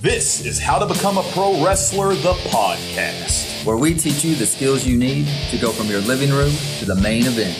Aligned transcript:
This 0.00 0.46
is 0.46 0.58
How 0.58 0.78
to 0.78 0.86
Become 0.86 1.18
a 1.18 1.22
Pro 1.34 1.62
Wrestler, 1.62 2.14
the 2.14 2.32
podcast. 2.48 3.66
where 3.66 3.76
we 3.76 3.92
teach 3.92 4.24
you 4.24 4.34
the 4.34 4.46
skills 4.46 4.86
you 4.86 4.96
need 4.96 5.28
to 5.50 5.58
go 5.58 5.72
from 5.72 5.88
your 5.88 6.00
living 6.00 6.30
room 6.30 6.54
to 6.78 6.86
the 6.86 6.94
main 6.94 7.24
event. 7.26 7.54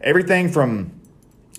everything 0.04 0.50
from 0.50 0.92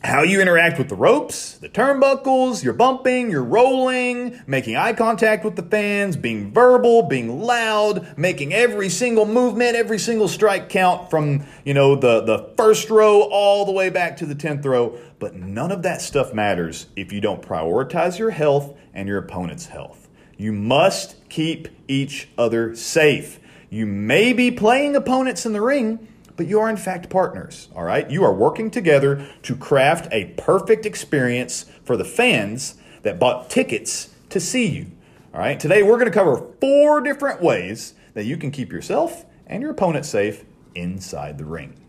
how 0.04 0.22
you 0.22 0.40
interact 0.40 0.78
with 0.78 0.88
the 0.88 0.96
ropes, 0.96 1.58
the 1.58 1.70
turnbuckles, 1.70 2.64
your 2.64 2.74
bumping, 2.74 3.32
your 3.32 3.44
rolling, 3.44 4.40
making 4.46 4.76
eye 4.76 4.94
contact 4.94 5.44
with 5.44 5.56
the 5.56 5.64
fans, 5.64 6.16
being 6.16 6.54
verbal, 6.54 7.04
being 7.04 7.42
loud, 7.42 8.16
making 8.16 8.54
every 8.54 8.88
single 8.88 9.26
movement, 9.26 9.76
every 9.76 9.98
single 9.98 10.28
strike 10.28 10.70
count 10.70 11.10
from, 11.10 11.44
you 11.64 11.74
know, 11.74 11.96
the, 11.96 12.22
the 12.22 12.54
first 12.56 12.92
row 12.92 13.22
all 13.22 13.66
the 13.66 13.72
way 13.72 13.90
back 13.90 14.18
to 14.18 14.28
the 14.28 14.36
10th 14.36 14.64
row. 14.64 14.96
But 15.18 15.34
none 15.34 15.72
of 15.72 15.82
that 15.82 16.02
stuff 16.02 16.36
matters 16.36 16.86
if 16.96 17.12
you 17.12 17.20
don't 17.20 17.42
prioritize 17.42 18.20
your 18.20 18.30
health 18.30 18.78
and 18.94 19.08
your 19.08 19.18
opponent's 19.18 19.66
health. 19.66 20.08
You 20.38 20.52
must 20.52 21.16
keep 21.30 21.70
each 21.88 22.30
other 22.38 22.76
safe. 22.76 23.40
You 23.72 23.88
may 23.88 24.34
be 24.34 24.52
playing 24.52 24.96
opponents 24.96 25.48
in 25.48 25.54
the 25.54 25.62
ring, 25.62 26.08
but 26.36 26.48
you 26.48 26.60
are 26.60 26.70
in 26.70 26.78
fact 26.78 27.10
partners, 27.10 27.70
all 27.76 27.84
right? 27.84 28.10
You 28.10 28.24
are 28.24 28.34
working 28.34 28.70
together 28.70 29.28
to 29.44 29.56
craft 29.56 30.08
a 30.12 30.34
perfect 30.38 30.86
experience 30.86 31.66
for 31.84 31.96
the 31.98 32.06
fans 32.06 32.76
that 33.04 33.20
bought 33.20 33.50
tickets 33.50 34.10
to 34.30 34.40
see 34.40 34.68
you, 34.68 34.92
all 35.34 35.40
right? 35.40 35.60
Today 35.60 35.84
we're 35.84 35.98
going 35.98 36.06
to 36.06 36.12
cover 36.12 36.52
four 36.60 37.02
different 37.02 37.42
ways 37.42 37.94
that 38.14 38.26
you 38.26 38.38
can 38.38 38.52
keep 38.52 38.72
yourself 38.72 39.26
and 39.48 39.62
your 39.62 39.72
opponent 39.72 40.06
safe 40.06 40.46
inside 40.74 41.38
the 41.38 41.46
ring. 41.46 41.80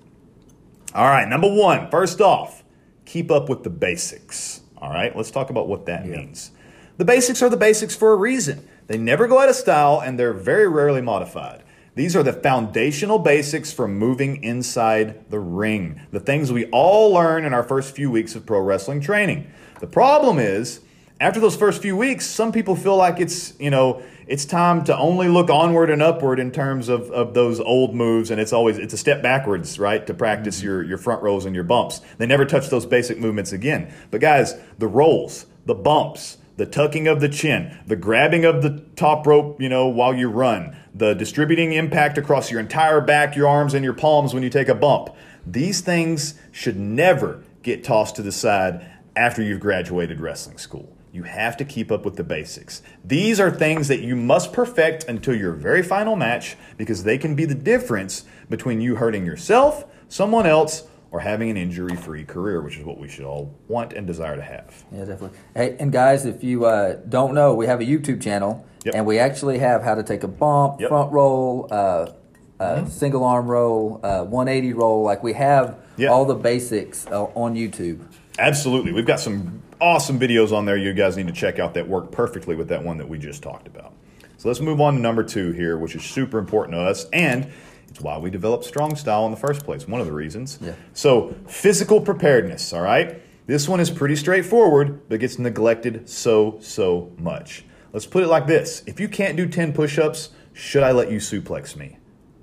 All 0.94 1.08
right, 1.08 1.28
number 1.28 1.52
one, 1.52 1.90
first 1.90 2.20
off, 2.20 2.62
keep 3.04 3.30
up 3.30 3.48
with 3.48 3.62
the 3.62 3.70
basics. 3.70 4.60
All 4.78 4.90
right, 4.90 5.14
let's 5.16 5.30
talk 5.30 5.50
about 5.50 5.68
what 5.68 5.86
that 5.86 6.06
means. 6.06 6.52
The 6.96 7.04
basics 7.04 7.42
are 7.42 7.50
the 7.50 7.56
basics 7.56 7.94
for 7.94 8.12
a 8.12 8.16
reason. 8.16 8.66
They 8.86 8.96
never 8.96 9.26
go 9.26 9.38
out 9.38 9.48
of 9.48 9.56
style 9.56 10.00
and 10.00 10.18
they're 10.18 10.32
very 10.32 10.68
rarely 10.68 11.02
modified. 11.02 11.62
These 11.96 12.14
are 12.14 12.22
the 12.22 12.34
foundational 12.34 13.18
basics 13.18 13.72
for 13.72 13.88
moving 13.88 14.44
inside 14.44 15.30
the 15.30 15.40
ring, 15.40 16.02
the 16.12 16.20
things 16.20 16.52
we 16.52 16.66
all 16.66 17.10
learn 17.10 17.46
in 17.46 17.54
our 17.54 17.62
first 17.62 17.96
few 17.96 18.10
weeks 18.10 18.34
of 18.34 18.44
pro 18.44 18.60
wrestling 18.60 19.00
training. 19.00 19.50
The 19.80 19.86
problem 19.86 20.38
is, 20.38 20.82
after 21.18 21.40
those 21.40 21.56
first 21.56 21.80
few 21.80 21.96
weeks, 21.96 22.26
some 22.26 22.52
people 22.52 22.76
feel 22.76 22.96
like 22.96 23.18
it's, 23.18 23.58
you 23.58 23.70
know, 23.70 24.02
it's 24.26 24.44
time 24.44 24.84
to 24.84 24.98
only 24.98 25.28
look 25.28 25.48
onward 25.48 25.88
and 25.88 26.02
upward 26.02 26.38
in 26.38 26.50
terms 26.50 26.90
of, 26.90 27.10
of 27.10 27.32
those 27.32 27.60
old 27.60 27.94
moves, 27.94 28.30
and 28.30 28.38
it's 28.38 28.52
always 28.52 28.76
it's 28.76 28.92
a 28.92 28.98
step 28.98 29.22
backwards, 29.22 29.78
right? 29.78 30.06
To 30.06 30.12
practice 30.12 30.58
mm-hmm. 30.58 30.66
your, 30.66 30.82
your 30.82 30.98
front 30.98 31.22
rolls 31.22 31.46
and 31.46 31.54
your 31.54 31.64
bumps. 31.64 32.02
They 32.18 32.26
never 32.26 32.44
touch 32.44 32.68
those 32.68 32.84
basic 32.84 33.18
movements 33.18 33.52
again. 33.52 33.90
But 34.10 34.20
guys, 34.20 34.54
the 34.76 34.86
rolls, 34.86 35.46
the 35.64 35.74
bumps, 35.74 36.36
the 36.56 36.66
tucking 36.66 37.06
of 37.06 37.20
the 37.20 37.28
chin, 37.28 37.78
the 37.86 37.96
grabbing 37.96 38.44
of 38.44 38.62
the 38.62 38.84
top 38.96 39.26
rope, 39.26 39.60
you 39.60 39.68
know, 39.68 39.88
while 39.88 40.14
you 40.14 40.28
run, 40.28 40.76
the 40.96 41.14
distributing 41.14 41.72
impact 41.72 42.16
across 42.16 42.50
your 42.50 42.58
entire 42.58 43.02
back, 43.02 43.36
your 43.36 43.48
arms, 43.48 43.74
and 43.74 43.84
your 43.84 43.92
palms 43.92 44.32
when 44.32 44.42
you 44.42 44.48
take 44.48 44.68
a 44.68 44.74
bump. 44.74 45.10
These 45.46 45.82
things 45.82 46.34
should 46.50 46.78
never 46.78 47.44
get 47.62 47.84
tossed 47.84 48.16
to 48.16 48.22
the 48.22 48.32
side 48.32 48.90
after 49.14 49.42
you've 49.42 49.60
graduated 49.60 50.20
wrestling 50.20 50.56
school. 50.56 50.96
You 51.12 51.24
have 51.24 51.56
to 51.58 51.64
keep 51.64 51.92
up 51.92 52.04
with 52.04 52.16
the 52.16 52.24
basics. 52.24 52.82
These 53.04 53.38
are 53.40 53.50
things 53.50 53.88
that 53.88 54.00
you 54.00 54.16
must 54.16 54.52
perfect 54.52 55.04
until 55.04 55.34
your 55.34 55.52
very 55.52 55.82
final 55.82 56.16
match 56.16 56.56
because 56.78 57.04
they 57.04 57.18
can 57.18 57.34
be 57.34 57.44
the 57.44 57.54
difference 57.54 58.24
between 58.48 58.80
you 58.80 58.96
hurting 58.96 59.26
yourself, 59.26 59.84
someone 60.08 60.46
else, 60.46 60.84
or 61.10 61.20
having 61.20 61.50
an 61.50 61.56
injury 61.56 61.96
free 61.96 62.24
career, 62.24 62.60
which 62.60 62.76
is 62.76 62.84
what 62.84 62.98
we 62.98 63.08
should 63.08 63.24
all 63.24 63.54
want 63.68 63.92
and 63.92 64.06
desire 64.06 64.36
to 64.36 64.42
have. 64.42 64.84
Yeah, 64.92 65.04
definitely. 65.04 65.38
Hey, 65.54 65.76
and 65.78 65.92
guys, 65.92 66.26
if 66.26 66.42
you 66.42 66.66
uh, 66.66 66.94
don't 67.08 67.34
know, 67.34 67.54
we 67.54 67.66
have 67.66 67.80
a 67.80 67.84
YouTube 67.84 68.20
channel, 68.22 68.66
Yep. 68.84 68.94
and 68.94 69.06
we 69.06 69.18
actually 69.18 69.58
have 69.58 69.82
how 69.82 69.94
to 69.96 70.02
take 70.02 70.22
a 70.22 70.28
bump, 70.28 70.80
Yep. 70.80 70.88
front 70.90 71.12
roll, 71.12 71.66
uh, 71.70 72.06
uh, 72.60 72.84
single 72.86 73.24
arm 73.24 73.46
roll, 73.48 74.00
uh, 74.02 74.22
180 74.24 74.72
roll. 74.74 75.02
Like 75.02 75.22
we 75.22 75.32
have 75.32 75.76
all 76.08 76.24
the 76.24 76.34
basics 76.34 77.06
uh, 77.08 77.24
on 77.34 77.54
YouTube. 77.54 78.00
Absolutely. 78.38 78.92
We've 78.92 79.06
got 79.06 79.20
some 79.20 79.62
awesome 79.80 80.18
videos 80.18 80.52
on 80.52 80.64
there 80.64 80.76
you 80.76 80.92
guys 80.94 81.16
need 81.16 81.26
to 81.26 81.32
check 81.32 81.58
out 81.58 81.74
that 81.74 81.86
work 81.88 82.10
perfectly 82.10 82.54
with 82.56 82.68
that 82.68 82.82
one 82.82 82.96
that 82.98 83.08
we 83.08 83.18
just 83.18 83.42
talked 83.42 83.66
about. 83.66 83.92
So 84.38 84.48
let's 84.48 84.60
move 84.60 84.80
on 84.80 84.94
to 84.94 85.00
number 85.00 85.22
two 85.24 85.52
here, 85.52 85.78
which 85.78 85.94
is 85.96 86.02
super 86.04 86.38
important 86.38 86.74
to 86.74 86.80
us. 86.80 87.06
And 87.12 87.50
it's 87.96 88.04
why 88.04 88.18
we 88.18 88.28
developed 88.28 88.66
Strong 88.66 88.96
Style 88.96 89.24
in 89.24 89.30
the 89.30 89.38
first 89.38 89.64
place, 89.64 89.88
one 89.88 90.02
of 90.02 90.06
the 90.06 90.12
reasons. 90.12 90.58
Yeah. 90.60 90.74
So, 90.92 91.34
physical 91.48 91.98
preparedness, 91.98 92.74
all 92.74 92.82
right? 92.82 93.22
This 93.46 93.66
one 93.66 93.80
is 93.80 93.90
pretty 93.90 94.16
straightforward, 94.16 95.08
but 95.08 95.18
gets 95.20 95.38
neglected 95.38 96.06
so, 96.06 96.58
so 96.60 97.10
much. 97.16 97.64
Let's 97.94 98.04
put 98.04 98.22
it 98.22 98.26
like 98.26 98.46
this 98.46 98.82
If 98.86 99.00
you 99.00 99.08
can't 99.08 99.36
do 99.36 99.46
10 99.46 99.72
push 99.72 99.98
ups, 99.98 100.28
should 100.52 100.82
I 100.82 100.92
let 100.92 101.10
you 101.10 101.18
suplex 101.18 101.74
me? 101.74 101.96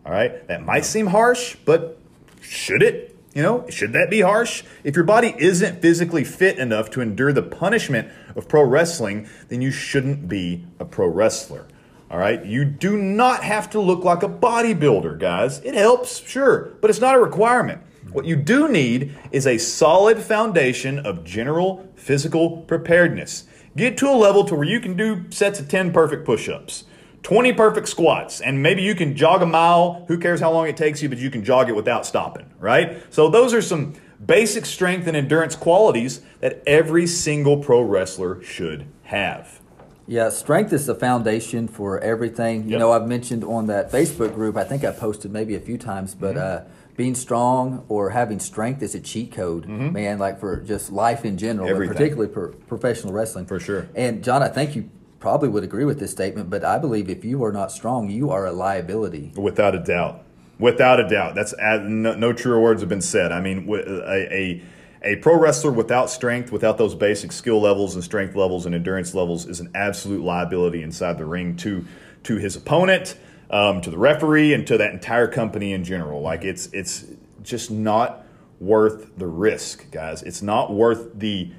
All 0.05 0.11
right? 0.11 0.47
That 0.47 0.63
might 0.63 0.85
seem 0.85 1.07
harsh, 1.07 1.55
but 1.65 1.99
should 2.41 2.81
it? 2.81 3.15
You 3.35 3.43
know, 3.43 3.67
should 3.69 3.93
that 3.93 4.09
be 4.09 4.21
harsh? 4.21 4.63
If 4.83 4.95
your 4.95 5.05
body 5.05 5.35
isn't 5.37 5.81
physically 5.81 6.23
fit 6.23 6.57
enough 6.57 6.89
to 6.91 7.01
endure 7.01 7.31
the 7.31 7.43
punishment 7.43 8.11
of 8.35 8.47
pro 8.47 8.63
wrestling, 8.63 9.27
then 9.49 9.61
you 9.61 9.69
shouldn't 9.69 10.27
be 10.27 10.65
a 10.79 10.85
pro 10.85 11.07
wrestler. 11.07 11.67
All 12.13 12.19
right? 12.19 12.45
You 12.45 12.63
do 12.63 12.95
not 12.95 13.43
have 13.43 13.71
to 13.71 13.81
look 13.81 14.03
like 14.03 14.21
a 14.21 14.29
bodybuilder, 14.29 15.17
guys. 15.17 15.59
It 15.61 15.73
helps, 15.73 16.19
sure, 16.19 16.71
but 16.79 16.91
it's 16.91 17.01
not 17.01 17.15
a 17.15 17.19
requirement. 17.19 17.81
What 18.11 18.25
you 18.25 18.35
do 18.35 18.69
need 18.69 19.15
is 19.31 19.47
a 19.47 19.57
solid 19.57 20.19
foundation 20.19 20.99
of 20.99 21.23
general 21.23 21.89
physical 21.95 22.57
preparedness. 22.67 23.45
Get 23.75 23.97
to 23.97 24.09
a 24.09 24.13
level 24.13 24.43
to 24.43 24.53
where 24.53 24.63
you 24.63 24.79
can 24.79 24.95
do 24.95 25.25
sets 25.31 25.59
of 25.59 25.67
10 25.67 25.91
perfect 25.91 26.23
push-ups, 26.23 26.83
20 27.23 27.51
perfect 27.53 27.89
squats, 27.89 28.41
and 28.41 28.61
maybe 28.61 28.83
you 28.83 28.93
can 28.93 29.15
jog 29.15 29.41
a 29.41 29.47
mile. 29.47 30.05
Who 30.07 30.19
cares 30.19 30.39
how 30.39 30.51
long 30.51 30.67
it 30.67 30.77
takes 30.77 31.01
you, 31.01 31.09
but 31.09 31.17
you 31.17 31.31
can 31.31 31.43
jog 31.43 31.67
it 31.67 31.75
without 31.75 32.05
stopping, 32.05 32.45
right? 32.59 33.01
So, 33.11 33.27
those 33.27 33.55
are 33.55 33.61
some 33.63 33.95
basic 34.23 34.67
strength 34.67 35.07
and 35.07 35.17
endurance 35.17 35.55
qualities 35.55 36.21
that 36.41 36.61
every 36.67 37.07
single 37.07 37.57
pro 37.57 37.81
wrestler 37.81 38.43
should 38.43 38.85
have. 39.03 39.62
Yeah, 40.07 40.29
strength 40.29 40.73
is 40.73 40.85
the 40.85 40.95
foundation 40.95 41.67
for 41.67 41.99
everything. 41.99 42.63
You 42.65 42.71
Yep. 42.71 42.79
know, 42.79 42.91
I've 42.91 43.07
mentioned 43.07 43.43
on 43.43 43.67
that 43.67 43.91
Facebook 43.91 44.33
group, 44.35 44.57
I 44.57 44.63
think 44.63 44.83
I 44.83 44.91
posted 44.91 45.31
maybe 45.31 45.55
a 45.55 45.59
few 45.59 45.77
times, 45.77 46.13
but 46.15 46.35
Mm-hmm. 46.35 46.65
uh, 46.67 46.69
being 46.97 47.15
strong 47.15 47.83
or 47.89 48.09
having 48.11 48.39
strength 48.39 48.83
is 48.83 48.93
a 48.95 48.99
cheat 48.99 49.31
code, 49.31 49.67
man, 49.67 50.19
like 50.19 50.39
for 50.39 50.57
just 50.57 50.91
life 50.91 51.25
in 51.25 51.37
general, 51.37 51.65
Mm-hmm. 51.67 51.73
Everything. 51.75 51.93
but 51.93 51.97
particularly 51.97 52.33
for 52.33 52.47
professional 52.67 53.13
wrestling. 53.13 53.45
For 53.45 53.59
sure. 53.59 53.87
And 53.95 54.23
John, 54.23 54.43
I 54.43 54.47
think 54.49 54.75
you 54.75 54.89
probably 55.19 55.47
would 55.49 55.63
agree 55.63 55.85
with 55.85 55.99
this 55.99 56.11
statement, 56.11 56.49
but 56.49 56.63
I 56.65 56.77
believe 56.77 57.09
if 57.09 57.23
you 57.23 57.43
are 57.45 57.51
not 57.53 57.71
strong, 57.71 58.09
you 58.09 58.29
are 58.29 58.45
a 58.45 58.51
liability. 58.51 59.31
Without 59.37 59.73
a 59.73 59.79
doubt. 59.79 60.23
Without 60.59 60.99
a 60.99 61.07
doubt. 61.09 61.33
That's 61.33 61.53
uh, 61.53 61.77
no, 61.81 62.13
no 62.13 62.31
truer 62.33 62.59
words 62.59 62.81
have 62.81 62.89
been 62.89 63.01
said. 63.01 63.31
I 63.31 63.39
mean, 63.41 63.67
a, 63.69 64.33
a 64.33 64.61
a 65.03 65.17
pro 65.17 65.37
wrestler 65.37 65.71
without 65.71 66.09
strength, 66.09 66.51
without 66.51 66.77
those 66.77 66.95
basic 66.95 67.31
skill 67.31 67.61
levels 67.61 67.95
and 67.95 68.03
strength 68.03 68.35
levels 68.35 68.65
and 68.65 68.73
endurance 68.73 69.13
levels, 69.13 69.45
is 69.45 69.59
an 69.59 69.69
absolute 69.75 70.23
liability 70.23 70.81
inside 70.81 71.17
the 71.17 71.25
ring 71.25 71.55
to 71.57 71.85
to 72.23 72.37
his 72.37 72.55
opponent, 72.55 73.17
um, 73.49 73.81
to 73.81 73.89
the 73.89 73.97
referee, 73.97 74.53
and 74.53 74.65
to 74.67 74.77
that 74.77 74.93
entire 74.93 75.27
company 75.27 75.73
in 75.73 75.83
general. 75.83 76.21
Like 76.21 76.43
it's 76.43 76.67
it's 76.67 77.05
just 77.43 77.69
not 77.69 78.25
worth 78.59 79.17
the 79.17 79.27
risk, 79.27 79.91
guys. 79.91 80.23
It's 80.23 80.41
not 80.41 80.73
worth 80.73 81.19
the 81.19 81.51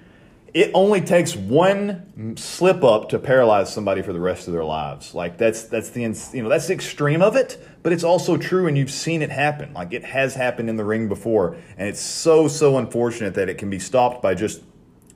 it 0.55 0.71
only 0.73 1.01
takes 1.01 1.35
one 1.35 2.37
slip 2.37 2.85
up 2.85 3.09
to 3.09 3.19
paralyze 3.19 3.75
somebody 3.75 4.03
for 4.03 4.12
the 4.12 4.21
rest 4.21 4.47
of 4.47 4.55
their 4.55 4.65
lives. 4.65 5.12
Like 5.12 5.37
that's 5.37 5.65
that's 5.65 5.91
the 5.91 6.03
you 6.03 6.43
know 6.43 6.49
that's 6.49 6.69
the 6.69 6.75
extreme 6.75 7.23
of 7.23 7.35
it, 7.35 7.59
but 7.83 7.93
it's 7.93 8.05
also 8.05 8.37
true, 8.37 8.69
and 8.69 8.79
you've 8.79 8.93
seen 8.93 9.21
it 9.21 9.31
happen. 9.31 9.75
Like 9.75 9.93
it 9.93 10.05
has 10.05 10.37
happened 10.37 10.71
in 10.71 10.77
the 10.77 10.85
ring 10.85 11.09
before, 11.09 11.56
and 11.77 11.89
it's 11.89 12.01
so 12.01 12.47
so 12.47 12.79
unfortunate 12.79 13.35
that 13.35 13.49
it 13.49 13.59
can 13.59 13.69
be 13.69 13.81
stopped 13.81 14.23
by 14.23 14.35
just 14.35 14.62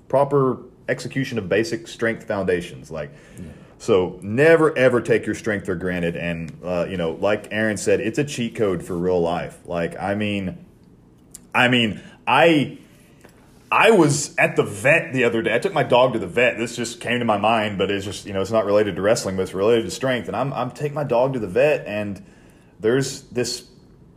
proper 0.09 0.59
execution 0.89 1.39
of 1.39 1.49
basic 1.49 1.87
strength 1.87 2.27
foundations. 2.27 2.91
Like. 2.91 3.13
So 3.81 4.19
never 4.23 4.77
ever 4.77 5.01
take 5.01 5.25
your 5.25 5.37
strength 5.37 5.67
for 5.67 5.77
granted, 5.77 6.17
and 6.17 6.53
uh, 6.65 6.87
you 6.91 6.97
know, 6.97 7.13
like 7.13 7.47
Aaron 7.53 7.77
said, 7.77 8.01
it's 8.01 8.19
a 8.19 8.25
cheat 8.25 8.57
code 8.57 8.83
for 8.83 8.99
real 8.99 9.21
life. 9.21 9.57
Like 9.67 9.97
I 10.01 10.17
mean, 10.17 10.67
I 11.55 11.69
mean, 11.69 12.03
I 12.27 12.79
I 13.71 13.91
was 13.91 14.35
at 14.37 14.57
the 14.57 14.63
vet 14.63 15.13
the 15.13 15.25
other 15.25 15.43
day. 15.43 15.55
I 15.55 15.59
took 15.59 15.75
my 15.75 15.83
dog 15.83 16.15
to 16.15 16.19
the 16.19 16.27
vet. 16.27 16.57
This 16.57 16.75
just 16.75 17.01
came 17.01 17.19
to 17.19 17.25
my 17.25 17.37
mind, 17.37 17.77
but 17.77 17.91
it's 17.91 18.05
just 18.05 18.25
you 18.25 18.33
know 18.33 18.41
it's 18.41 18.51
not 18.51 18.65
related 18.65 18.97
to 18.97 19.03
wrestling, 19.03 19.37
but 19.37 19.43
it's 19.43 19.55
related 19.55 19.85
to 19.85 19.91
strength. 19.91 20.29
And 20.29 20.37
I'm 20.37 20.53
I'm 20.53 20.71
taking 20.71 20.95
my 20.95 21.05
dog 21.05 21.35
to 21.35 21.39
the 21.39 21.49
vet, 21.49 21.87
and 21.87 22.25
there's 22.81 23.23
this 23.23 23.69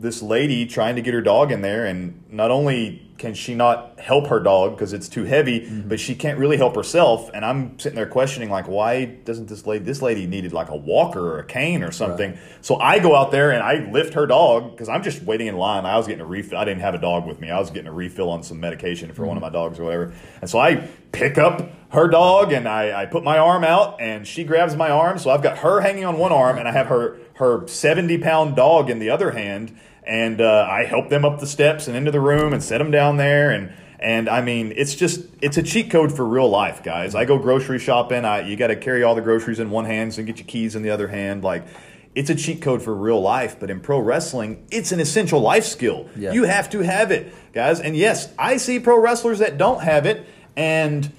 this 0.01 0.21
lady 0.21 0.65
trying 0.65 0.95
to 0.95 1.01
get 1.01 1.13
her 1.13 1.21
dog 1.21 1.51
in 1.51 1.62
there, 1.62 1.86
and 1.86 2.24
not 2.30 2.51
only 2.51 3.07
can 3.21 3.36
she 3.36 3.53
not 3.53 4.00
help 4.00 4.25
her 4.27 4.39
dog 4.39 4.71
because 4.71 4.94
it's 4.94 5.07
too 5.07 5.25
heavy, 5.25 5.59
mm-hmm. 5.59 5.88
but 5.88 6.00
she 6.00 6.15
can't 6.15 6.39
really 6.39 6.57
help 6.57 6.75
herself. 6.75 7.30
And 7.36 7.45
I'm 7.45 7.77
sitting 7.77 7.95
there 7.95 8.07
questioning 8.07 8.50
like, 8.50 8.68
why 8.68 9.06
doesn't 9.06 9.48
this 9.48 9.68
lady 9.68 9.86
this 9.86 10.01
lady 10.01 10.25
needed 10.25 10.53
like 10.53 10.69
a 10.69 10.75
walker 10.75 11.19
or 11.19 11.38
a 11.38 11.45
cane 11.45 11.83
or 11.83 11.92
something? 11.92 12.36
So 12.62 12.77
I 12.77 12.98
go 12.98 13.15
out 13.15 13.30
there 13.30 13.51
and 13.51 13.62
I 13.62 13.88
lift 13.92 14.15
her 14.15 14.25
dog 14.25 14.71
because 14.71 14.89
I'm 14.89 15.03
just 15.03 15.21
waiting 15.21 15.45
in 15.45 15.56
line. 15.56 15.86
I 15.86 15.98
was 15.98 16.07
getting 16.07 16.21
a 16.21 16.25
refill. 16.25 16.57
I 16.57 16.65
didn't 16.65 16.81
have 16.81 16.95
a 16.95 17.00
dog 17.00 17.27
with 17.27 17.39
me. 17.39 17.51
I 17.51 17.59
was 17.59 17.69
getting 17.69 17.88
a 17.88 17.94
refill 17.94 18.31
on 18.31 18.42
some 18.42 18.59
medication 18.59 19.13
for 19.13 19.24
one 19.24 19.38
of 19.38 19.44
mm-hmm. 19.44 19.54
my 19.54 19.59
dogs 19.59 19.77
or 19.77 19.83
whatever. 19.83 20.13
And 20.42 20.50
so 20.50 20.57
I 20.57 20.89
pick 21.12 21.38
up 21.38 21.69
her 21.89 22.07
dog 22.07 22.51
and 22.54 22.68
I, 22.68 23.04
I 23.04 23.06
put 23.06 23.24
my 23.24 23.38
arm 23.38 23.63
out 23.63 24.01
and 24.01 24.25
she 24.25 24.44
grabs 24.44 24.75
my 24.75 24.89
arm. 24.89 25.19
So 25.19 25.30
I've 25.30 25.44
got 25.44 25.59
her 25.59 25.81
hanging 25.81 26.06
on 26.06 26.18
one 26.18 26.31
arm 26.31 26.57
and 26.57 26.68
I 26.68 26.71
have 26.71 26.88
her 26.88 27.19
her 27.36 27.68
70 27.68 28.19
pound 28.19 28.56
dog 28.56 28.89
in 28.89 29.00
the 29.00 29.09
other 29.09 29.31
hand. 29.31 29.77
And 30.03 30.42
uh, 30.42 30.68
I 30.69 30.86
help 30.86 31.09
them 31.09 31.24
up 31.24 31.39
the 31.39 31.48
steps 31.48 31.88
and 31.88 31.95
into 31.95 32.12
the 32.12 32.19
room 32.19 32.53
and 32.53 32.63
set 32.63 32.80
them 32.80 32.92
down 32.92 33.18
there 33.18 33.51
and. 33.51 33.74
And 34.03 34.27
I 34.27 34.42
mean, 34.42 34.74
it's 34.75 34.95
just 34.95 35.27
it's 35.44 35.57
a 35.57 35.62
cheat 35.62 35.92
code 35.92 36.12
for 36.12 36.25
real 36.25 36.50
life, 36.50 36.81
guys. 36.81 37.13
I 37.13 37.25
go 37.25 37.38
grocery 37.38 37.77
shopping. 37.77 38.25
I 38.25 38.42
you 38.48 38.57
got 38.57 38.69
to 38.69 38.75
carry 38.75 39.03
all 39.03 39.13
the 39.13 39.21
groceries 39.21 39.59
in 39.59 39.69
one 39.69 39.86
hand, 39.86 40.18
and 40.18 40.25
get 40.25 40.39
your 40.39 40.48
keys 40.48 40.75
in 40.75 40.81
the 40.81 40.89
other 40.89 41.07
hand. 41.07 41.44
Like, 41.44 41.68
it's 42.15 42.31
a 42.31 42.33
cheat 42.33 42.63
code 42.63 42.81
for 42.81 42.95
real 42.95 43.21
life. 43.21 43.59
But 43.59 43.69
in 43.69 43.80
pro 43.80 44.00
wrestling, 44.00 44.65
it's 44.71 44.92
an 44.92 45.00
essential 45.00 45.39
life 45.39 45.65
skill. 45.65 46.09
Yeah. 46.15 46.31
You 46.31 46.45
have 46.45 46.71
to 46.71 46.80
have 46.80 47.12
it, 47.12 47.31
guys. 47.54 47.80
And 47.80 47.95
yes, 47.95 48.33
I 48.39 48.57
see 48.57 48.80
pro 48.80 49.00
wrestlers 49.00 49.38
that 49.38 49.59
don't 49.59 49.83
have 49.83 50.07
it, 50.07 50.25
and 50.56 51.12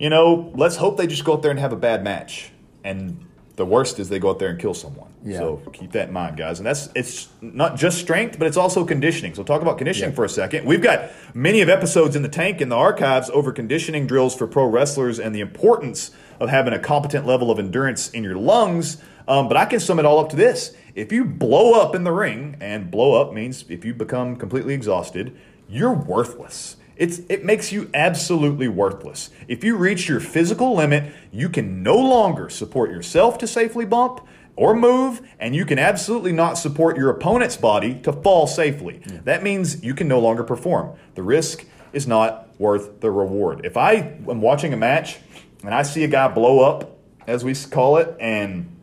you 0.00 0.10
know, 0.10 0.50
let's 0.56 0.74
hope 0.74 0.96
they 0.96 1.06
just 1.06 1.24
go 1.24 1.34
out 1.34 1.42
there 1.42 1.52
and 1.52 1.60
have 1.60 1.72
a 1.72 1.76
bad 1.76 2.02
match. 2.02 2.50
And 2.82 3.24
the 3.56 3.66
worst 3.66 3.98
is 3.98 4.08
they 4.08 4.18
go 4.18 4.30
out 4.30 4.38
there 4.38 4.48
and 4.48 4.58
kill 4.58 4.74
someone. 4.74 5.08
Yeah. 5.24 5.38
So 5.38 5.62
keep 5.72 5.92
that 5.92 6.08
in 6.08 6.14
mind, 6.14 6.36
guys. 6.36 6.58
And 6.58 6.66
that's 6.66 6.88
it's 6.94 7.28
not 7.40 7.76
just 7.76 7.98
strength, 7.98 8.38
but 8.38 8.46
it's 8.48 8.56
also 8.56 8.84
conditioning. 8.84 9.34
So 9.34 9.42
talk 9.42 9.60
about 9.62 9.78
conditioning 9.78 10.10
Yeah. 10.10 10.16
for 10.16 10.24
a 10.24 10.28
second. 10.28 10.64
We've 10.66 10.82
got 10.82 11.10
many 11.34 11.60
of 11.60 11.68
episodes 11.68 12.16
in 12.16 12.22
the 12.22 12.28
tank 12.28 12.60
in 12.60 12.68
the 12.70 12.76
archives 12.76 13.28
over 13.30 13.52
conditioning 13.52 14.06
drills 14.06 14.34
for 14.34 14.46
pro 14.46 14.64
wrestlers 14.66 15.18
and 15.20 15.34
the 15.34 15.40
importance 15.40 16.10
of 16.40 16.48
having 16.48 16.72
a 16.72 16.78
competent 16.78 17.26
level 17.26 17.50
of 17.50 17.58
endurance 17.58 18.10
in 18.10 18.24
your 18.24 18.36
lungs. 18.36 18.96
Um, 19.28 19.48
but 19.48 19.56
I 19.56 19.66
can 19.66 19.78
sum 19.80 19.98
it 19.98 20.04
all 20.06 20.18
up 20.18 20.30
to 20.30 20.36
this: 20.36 20.74
if 20.94 21.12
you 21.12 21.24
blow 21.24 21.80
up 21.80 21.94
in 21.94 22.04
the 22.04 22.10
ring, 22.12 22.56
and 22.60 22.90
blow 22.90 23.20
up 23.20 23.32
means 23.32 23.64
if 23.68 23.84
you 23.84 23.94
become 23.94 24.34
completely 24.36 24.74
exhausted, 24.74 25.36
you're 25.68 25.92
worthless. 25.92 26.76
It's, 27.02 27.20
it 27.28 27.44
makes 27.44 27.72
you 27.72 27.90
absolutely 27.94 28.68
worthless. 28.68 29.30
If 29.48 29.64
you 29.64 29.76
reach 29.76 30.08
your 30.08 30.20
physical 30.20 30.76
limit, 30.76 31.12
you 31.32 31.48
can 31.48 31.82
no 31.82 31.96
longer 31.96 32.48
support 32.48 32.92
yourself 32.92 33.38
to 33.38 33.48
safely 33.48 33.84
bump 33.84 34.24
or 34.54 34.72
move, 34.72 35.20
and 35.40 35.52
you 35.56 35.64
can 35.64 35.80
absolutely 35.80 36.30
not 36.30 36.58
support 36.58 36.96
your 36.96 37.10
opponent's 37.10 37.56
body 37.56 37.96
to 38.02 38.12
fall 38.12 38.46
safely. 38.46 39.02
That 39.24 39.42
means 39.42 39.82
you 39.82 39.94
can 39.94 40.06
no 40.06 40.20
longer 40.20 40.44
perform. 40.44 40.96
The 41.16 41.24
risk 41.24 41.66
is 41.92 42.06
not 42.06 42.48
worth 42.60 43.00
the 43.00 43.10
reward. 43.10 43.66
If 43.66 43.76
I 43.76 43.94
am 43.94 44.40
watching 44.40 44.72
a 44.72 44.76
match 44.76 45.18
and 45.64 45.74
I 45.74 45.82
see 45.82 46.04
a 46.04 46.08
guy 46.08 46.28
blow 46.28 46.60
up, 46.60 47.00
as 47.26 47.42
we 47.42 47.52
call 47.56 47.96
it, 47.96 48.16
and 48.20 48.76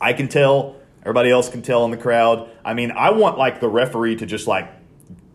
I 0.00 0.12
can 0.12 0.26
tell, 0.26 0.74
everybody 1.02 1.30
else 1.30 1.48
can 1.48 1.62
tell 1.62 1.84
in 1.84 1.92
the 1.92 1.98
crowd. 1.98 2.50
I 2.64 2.74
mean, 2.74 2.90
I 2.90 3.10
want 3.10 3.38
like 3.38 3.60
the 3.60 3.68
referee 3.68 4.16
to 4.16 4.26
just 4.26 4.48
like 4.48 4.68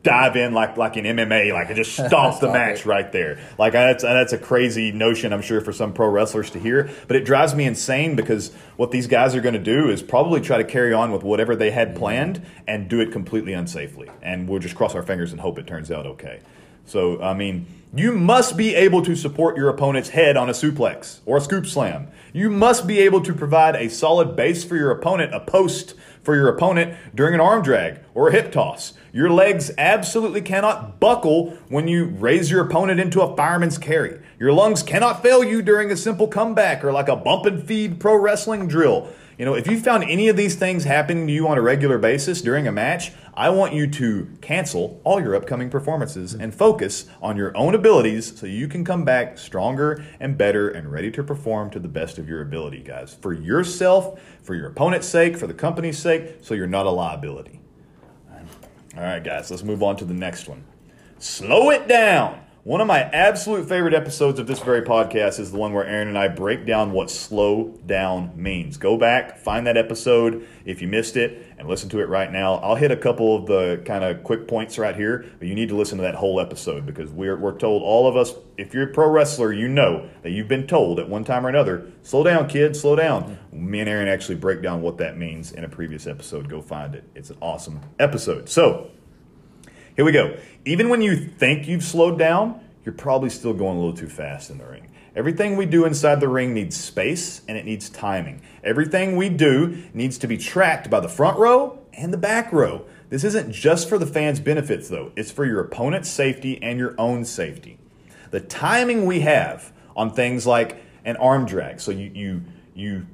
dive 0.04 0.36
in 0.36 0.54
like 0.54 0.78
like 0.78 0.98
in 0.98 1.06
MMA, 1.06 1.54
like 1.54 1.68
and 1.68 1.76
just 1.76 1.94
stomp 2.08 2.40
the 2.40 2.52
match 2.52 2.82
it. 2.82 2.86
right 2.86 3.12
there. 3.12 3.40
Like 3.58 3.74
that's 3.74 4.04
that's 4.04 4.34
a 4.34 4.38
crazy 4.38 4.92
notion, 4.92 5.34
I'm 5.34 5.42
sure, 5.42 5.62
for 5.62 5.74
some 5.74 5.94
pro 5.94 6.08
wrestlers 6.08 6.50
to 6.52 6.60
hear. 6.60 6.90
But 7.08 7.18
it 7.18 7.26
drives 7.26 7.56
me 7.56 7.66
insane 7.66 8.16
because 8.16 8.54
what 8.78 8.92
these 8.92 9.08
guys 9.08 9.36
are 9.36 9.42
going 9.42 9.54
to 9.54 9.60
do 9.60 9.90
is 9.90 10.02
probably 10.02 10.42
try 10.42 10.58
to 10.58 10.64
carry 10.64 10.94
on 10.94 11.12
with 11.12 11.24
whatever 11.24 11.56
they 11.56 11.72
had 11.72 11.96
planned 11.96 12.46
and 12.68 12.90
do 12.90 13.00
it 13.00 13.12
completely 13.12 13.54
unsafely. 13.54 14.10
And 14.22 14.48
we'll 14.48 14.60
just 14.60 14.76
cross 14.76 14.96
our 14.96 15.04
fingers 15.04 15.32
and 15.32 15.42
hope 15.42 15.60
it 15.60 15.68
turns 15.68 15.92
out 15.92 16.06
okay. 16.06 16.42
So, 16.86 17.22
I 17.22 17.36
mean, 17.36 17.68
you 17.94 18.12
must 18.12 18.58
be 18.58 18.74
able 18.74 19.04
to 19.04 19.16
support 19.16 19.58
your 19.58 19.70
opponent's 19.70 20.10
head 20.10 20.38
on 20.38 20.50
a 20.50 20.54
suplex 20.54 21.20
or 21.26 21.38
a 21.38 21.42
scoop 21.42 21.68
slam. 21.68 22.08
You 22.34 22.50
must 22.50 22.88
be 22.88 23.00
able 23.00 23.22
to 23.22 23.34
provide 23.34 23.76
a 23.76 23.90
solid 23.90 24.36
base 24.36 24.64
for 24.64 24.76
your 24.76 24.90
opponent, 24.90 25.34
a 25.34 25.40
post 25.40 25.94
for 26.24 26.36
your 26.36 26.48
opponent 26.50 26.96
during 27.14 27.36
an 27.36 27.40
arm 27.40 27.62
drag 27.64 28.00
or 28.16 28.30
a 28.30 28.32
hip 28.32 28.52
toss. 28.52 28.94
Your 29.12 29.30
legs 29.30 29.72
absolutely 29.78 30.42
cannot 30.42 31.00
buckle 31.00 31.58
when 31.68 31.88
you 31.88 32.06
raise 32.06 32.52
your 32.52 32.66
opponent 32.66 33.00
into 33.00 33.22
a 33.22 33.36
fireman's 33.36 33.78
carry. 33.78 34.20
Your 34.40 34.54
lungs 34.54 34.84
cannot 34.84 35.24
fail 35.24 35.44
you 35.44 35.62
during 35.62 35.92
a 35.92 35.98
simple 35.98 36.28
comeback 36.28 36.84
or 36.84 36.92
like 36.92 37.10
a 37.10 37.16
bump 37.16 37.46
and 37.46 37.64
feed 37.64 38.00
pro 38.00 38.16
wrestling 38.16 38.68
drill. 38.68 39.10
You 39.40 39.46
know, 39.46 39.54
if 39.54 39.68
you 39.68 39.80
found 39.80 40.04
any 40.04 40.28
of 40.28 40.36
these 40.36 40.56
things 40.56 40.84
happening 40.84 41.26
to 41.26 41.34
you 41.34 41.48
on 41.48 41.58
a 41.58 41.62
regular 41.62 41.98
basis 41.98 42.42
during 42.42 42.68
a 42.68 42.74
match, 42.74 43.14
I 43.34 43.50
want 43.50 43.74
you 43.74 43.88
to 43.88 44.30
cancel 44.42 45.00
all 45.06 45.22
your 45.22 45.34
upcoming 45.34 45.70
performances 45.70 46.34
and 46.34 46.54
focus 46.54 47.06
on 47.22 47.38
your 47.38 47.56
own 47.56 47.74
abilities 47.74 48.38
so 48.38 48.46
you 48.46 48.68
can 48.68 48.84
come 48.84 49.06
back 49.06 49.38
stronger 49.38 50.04
and 50.20 50.38
better 50.38 50.68
and 50.70 50.92
ready 50.92 51.10
to 51.12 51.24
perform 51.24 51.70
to 51.70 51.80
the 51.80 51.88
best 51.88 52.18
of 52.18 52.28
your 52.28 52.42
ability, 52.42 52.84
guys. 52.84 53.14
For 53.22 53.32
yourself, 53.32 54.22
for 54.44 54.56
your 54.56 54.68
opponent's 54.68 55.08
sake, 55.08 55.38
for 55.38 55.48
the 55.48 55.54
company's 55.54 55.98
sake, 55.98 56.40
so 56.42 56.54
you're 56.54 56.68
not 56.68 56.86
a 56.86 56.92
liability. 56.92 57.62
All 58.96 59.04
right, 59.04 59.24
guys, 59.24 59.52
let's 59.52 59.64
move 59.64 59.84
on 59.84 59.96
to 59.98 60.06
the 60.06 60.14
next 60.14 60.48
one. 60.48 60.64
Slow 61.20 61.70
it 61.70 61.88
down. 61.88 62.40
One 62.66 62.82
of 62.82 62.88
my 62.88 63.00
absolute 63.00 63.70
favorite 63.70 63.94
episodes 63.94 64.38
of 64.38 64.46
this 64.46 64.60
very 64.60 64.82
podcast 64.82 65.40
is 65.40 65.54
the 65.54 65.58
one 65.58 65.72
where 65.72 65.86
Aaron 65.86 66.10
and 66.10 66.18
I 66.18 66.28
break 66.28 66.66
down 66.66 66.92
what 66.92 67.10
slow 67.10 67.70
down 67.86 68.34
means. 68.36 68.76
Go 68.76 68.98
back, 68.98 69.38
find 69.38 69.66
that 69.66 69.78
episode 69.78 70.46
if 70.66 70.82
you 70.82 70.90
missed 70.90 71.16
it, 71.16 71.56
and 71.58 71.70
listen 71.70 71.88
to 71.92 72.02
it 72.02 72.10
right 72.10 72.30
now. 72.30 72.56
I'll 72.56 72.76
hit 72.76 72.92
a 72.92 72.98
couple 72.98 73.34
of 73.34 73.46
the 73.46 73.82
kind 73.86 74.04
of 74.04 74.26
quick 74.26 74.46
points 74.46 74.78
right 74.78 74.94
here, 74.94 75.26
but 75.40 75.48
you 75.48 75.56
need 75.56 75.70
to 75.70 75.78
listen 75.78 76.00
to 76.00 76.02
that 76.02 76.16
whole 76.16 76.42
episode 76.42 76.86
because 76.86 77.10
we're, 77.12 77.38
we're 77.38 77.58
told, 77.58 77.82
all 77.82 78.10
of 78.10 78.18
us, 78.18 78.34
if 78.58 78.74
you're 78.74 78.90
a 78.90 78.94
pro 78.94 79.10
wrestler, 79.10 79.54
you 79.54 79.70
know 79.70 80.10
that 80.24 80.32
you've 80.32 80.50
been 80.50 80.68
told 80.68 81.00
at 81.00 81.08
one 81.08 81.24
time 81.24 81.46
or 81.46 81.50
another, 81.50 81.90
slow 82.02 82.26
down, 82.26 82.50
kid, 82.50 82.76
slow 82.76 82.98
down. 82.98 83.40
Me 83.54 83.80
and 83.80 83.88
Aaron 83.88 84.10
actually 84.10 84.36
break 84.36 84.62
down 84.62 84.82
what 84.82 84.98
that 84.98 85.18
means 85.18 85.54
in 85.54 85.64
a 85.64 85.70
previous 85.70 86.06
episode. 86.06 86.50
Go 86.50 86.62
find 86.62 86.94
it. 86.94 87.06
It's 87.16 87.30
an 87.30 87.38
awesome 87.40 87.80
episode. 88.00 88.50
So, 88.50 88.92
here 90.00 90.06
we 90.06 90.14
go. 90.14 90.38
Even 90.64 90.88
when 90.88 91.02
you 91.02 91.18
think 91.18 91.68
you've 91.68 91.84
slowed 91.84 92.18
down, 92.18 92.62
you're 92.86 92.96
probably 92.96 93.30
still 93.30 93.54
going 93.54 93.76
a 93.76 93.82
little 93.82 93.98
too 93.98 94.08
fast 94.08 94.50
in 94.50 94.58
the 94.58 94.64
ring. 94.64 94.88
Everything 95.14 95.58
we 95.58 95.66
do 95.66 95.84
inside 95.84 96.22
the 96.22 96.30
ring 96.30 96.54
needs 96.54 96.78
space 96.78 97.42
and 97.50 97.58
it 97.58 97.66
needs 97.66 97.90
timing. 97.90 98.42
Everything 98.64 99.18
we 99.18 99.28
do 99.28 99.84
needs 99.94 100.18
to 100.20 100.28
be 100.28 100.38
tracked 100.38 100.90
by 100.90 101.02
the 101.02 101.10
front 101.10 101.38
row 101.38 101.80
and 101.92 102.14
the 102.14 102.18
back 102.18 102.54
row. 102.54 102.86
This 103.10 103.26
isn't 103.26 103.52
just 103.52 103.90
for 103.90 103.98
the 103.98 104.06
fans' 104.06 104.40
benefits, 104.40 104.88
though, 104.88 105.12
it's 105.18 105.32
for 105.32 105.44
your 105.44 105.60
opponent's 105.60 106.08
safety 106.08 106.64
and 106.64 106.80
your 106.80 106.96
own 106.98 107.26
safety. 107.26 107.78
The 108.32 108.40
timing 108.40 109.06
we 109.06 109.20
have 109.20 109.74
on 109.98 110.14
things 110.14 110.48
like 110.48 110.82
an 111.04 111.18
arm 111.18 111.46
drag, 111.46 111.82
so 111.82 111.92
you, 111.92 112.10
you, 112.16 112.44
you 112.74 113.06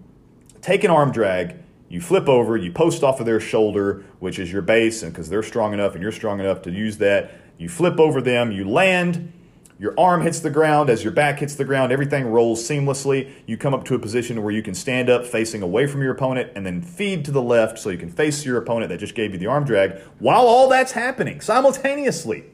take 0.62 0.84
an 0.84 0.92
arm 0.92 1.12
drag, 1.12 1.56
you 1.90 2.02
flip 2.02 2.28
over, 2.28 2.58
you 2.58 2.72
post 2.72 3.04
off 3.04 3.20
of 3.20 3.26
their 3.26 3.40
shoulder, 3.40 4.04
which 4.20 4.40
is 4.40 4.52
your 4.52 4.62
base, 4.62 5.04
and 5.04 5.14
because 5.14 5.30
they're 5.30 5.44
strong 5.44 5.74
enough 5.74 5.94
and 5.94 6.02
you're 6.02 6.12
strong 6.12 6.40
enough 6.40 6.62
to 6.64 6.72
use 6.72 6.98
that, 6.98 7.32
you 7.58 7.70
flip 7.70 8.00
over 8.00 8.22
them, 8.22 8.52
you 8.52 8.68
land, 8.68 9.32
your 9.78 9.94
arm 10.00 10.22
hits 10.22 10.40
the 10.40 10.50
ground 10.50 10.90
as 10.90 11.04
your 11.04 11.12
back 11.12 11.40
hits 11.40 11.56
the 11.56 11.66
ground, 11.66 11.92
everything 11.92 12.26
rolls 12.28 12.66
seamlessly. 12.68 13.30
You 13.46 13.58
come 13.58 13.74
up 13.74 13.84
to 13.86 13.96
a 13.96 14.00
position 14.00 14.42
where 14.42 14.54
you 14.54 14.64
can 14.64 14.74
stand 14.74 15.10
up 15.10 15.26
facing 15.26 15.62
away 15.62 15.86
from 15.86 16.02
your 16.02 16.14
opponent 16.14 16.52
and 16.56 16.66
then 16.66 16.82
feed 16.82 17.26
to 17.26 17.32
the 17.32 17.42
left 17.42 17.78
so 17.78 17.90
you 17.90 17.98
can 17.98 18.10
face 18.10 18.46
your 18.46 18.58
opponent 18.58 18.90
that 18.90 19.00
just 19.00 19.16
gave 19.16 19.34
you 19.34 19.38
the 19.38 19.48
arm 19.48 19.66
drag 19.66 20.00
while 20.20 20.48
all 20.48 20.70
that's 20.70 20.94
happening 20.94 21.42
simultaneously. 21.42 22.46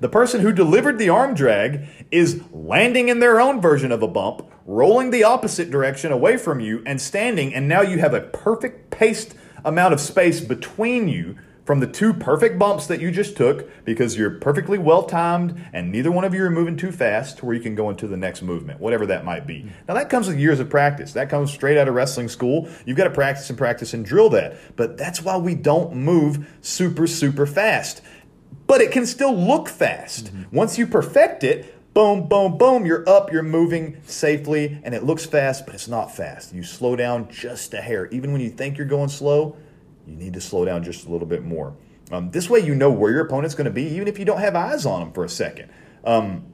The 0.00 0.08
person 0.08 0.40
who 0.40 0.52
delivered 0.52 0.98
the 0.98 1.08
arm 1.08 1.34
drag 1.34 1.88
is 2.12 2.40
landing 2.52 3.08
in 3.08 3.18
their 3.18 3.40
own 3.40 3.60
version 3.60 3.90
of 3.90 4.00
a 4.04 4.08
bump, 4.08 4.48
rolling 4.68 5.10
the 5.10 5.24
opposite 5.24 5.70
direction 5.70 6.12
away 6.12 6.36
from 6.36 6.60
you, 6.60 6.82
and 6.84 7.00
standing, 7.00 7.54
and 7.54 7.66
now 7.66 7.80
you 7.80 7.98
have 7.98 8.12
a 8.12 8.20
perfect 8.20 8.90
paced 8.90 9.34
amount 9.64 9.94
of 9.94 10.00
space 10.00 10.40
between 10.40 11.08
you 11.08 11.34
from 11.64 11.80
the 11.80 11.86
two 11.86 12.14
perfect 12.14 12.58
bumps 12.58 12.86
that 12.86 13.00
you 13.00 13.10
just 13.10 13.36
took 13.36 13.68
because 13.84 14.16
you're 14.16 14.30
perfectly 14.30 14.78
well 14.78 15.02
timed 15.02 15.62
and 15.72 15.90
neither 15.92 16.10
one 16.10 16.24
of 16.24 16.32
you 16.32 16.42
are 16.42 16.50
moving 16.50 16.76
too 16.76 16.92
fast 16.92 17.38
to 17.38 17.44
where 17.44 17.54
you 17.54 17.60
can 17.60 17.74
go 17.74 17.90
into 17.90 18.06
the 18.06 18.16
next 18.16 18.40
movement, 18.40 18.80
whatever 18.80 19.04
that 19.04 19.24
might 19.24 19.46
be. 19.46 19.70
Now, 19.86 19.94
that 19.94 20.08
comes 20.08 20.28
with 20.28 20.38
years 20.38 20.60
of 20.60 20.70
practice. 20.70 21.12
That 21.12 21.28
comes 21.28 21.50
straight 21.52 21.76
out 21.76 21.88
of 21.88 21.94
wrestling 21.94 22.28
school. 22.28 22.68
You've 22.86 22.96
got 22.96 23.04
to 23.04 23.10
practice 23.10 23.50
and 23.50 23.58
practice 23.58 23.92
and 23.92 24.04
drill 24.04 24.30
that. 24.30 24.56
But 24.76 24.96
that's 24.96 25.20
why 25.22 25.36
we 25.36 25.54
don't 25.54 25.94
move 25.94 26.48
super, 26.62 27.06
super 27.06 27.46
fast. 27.46 28.00
But 28.66 28.80
it 28.80 28.90
can 28.90 29.04
still 29.04 29.34
look 29.34 29.68
fast. 29.68 30.26
Mm-hmm. 30.26 30.56
Once 30.56 30.78
you 30.78 30.86
perfect 30.86 31.44
it, 31.44 31.77
boom, 31.98 32.28
boom, 32.28 32.56
boom, 32.56 32.86
you're 32.86 33.02
up, 33.08 33.32
you're 33.32 33.42
moving 33.42 34.00
safely, 34.06 34.78
and 34.84 34.94
it 34.94 35.02
looks 35.02 35.26
fast, 35.26 35.66
but 35.66 35.74
it's 35.74 35.88
not 35.88 36.14
fast. 36.14 36.54
You 36.54 36.62
slow 36.62 36.94
down 36.94 37.28
just 37.28 37.74
a 37.74 37.80
hair. 37.80 38.06
Even 38.12 38.30
when 38.30 38.40
you 38.40 38.50
think 38.50 38.78
you're 38.78 38.86
going 38.86 39.08
slow, 39.08 39.56
you 40.06 40.14
need 40.14 40.32
to 40.34 40.40
slow 40.40 40.64
down 40.64 40.84
just 40.84 41.08
a 41.08 41.10
little 41.10 41.26
bit 41.26 41.42
more. 41.42 41.74
Um, 42.12 42.30
this 42.30 42.48
way, 42.48 42.60
you 42.60 42.76
know 42.76 42.88
where 42.88 43.10
your 43.10 43.22
opponent's 43.22 43.56
going 43.56 43.64
to 43.64 43.72
be, 43.72 43.82
even 43.82 44.06
if 44.06 44.16
you 44.16 44.24
don't 44.24 44.38
have 44.38 44.54
eyes 44.54 44.86
on 44.86 45.00
them 45.00 45.12
for 45.12 45.24
a 45.24 45.28
second. 45.28 45.70
Um, 46.04 46.46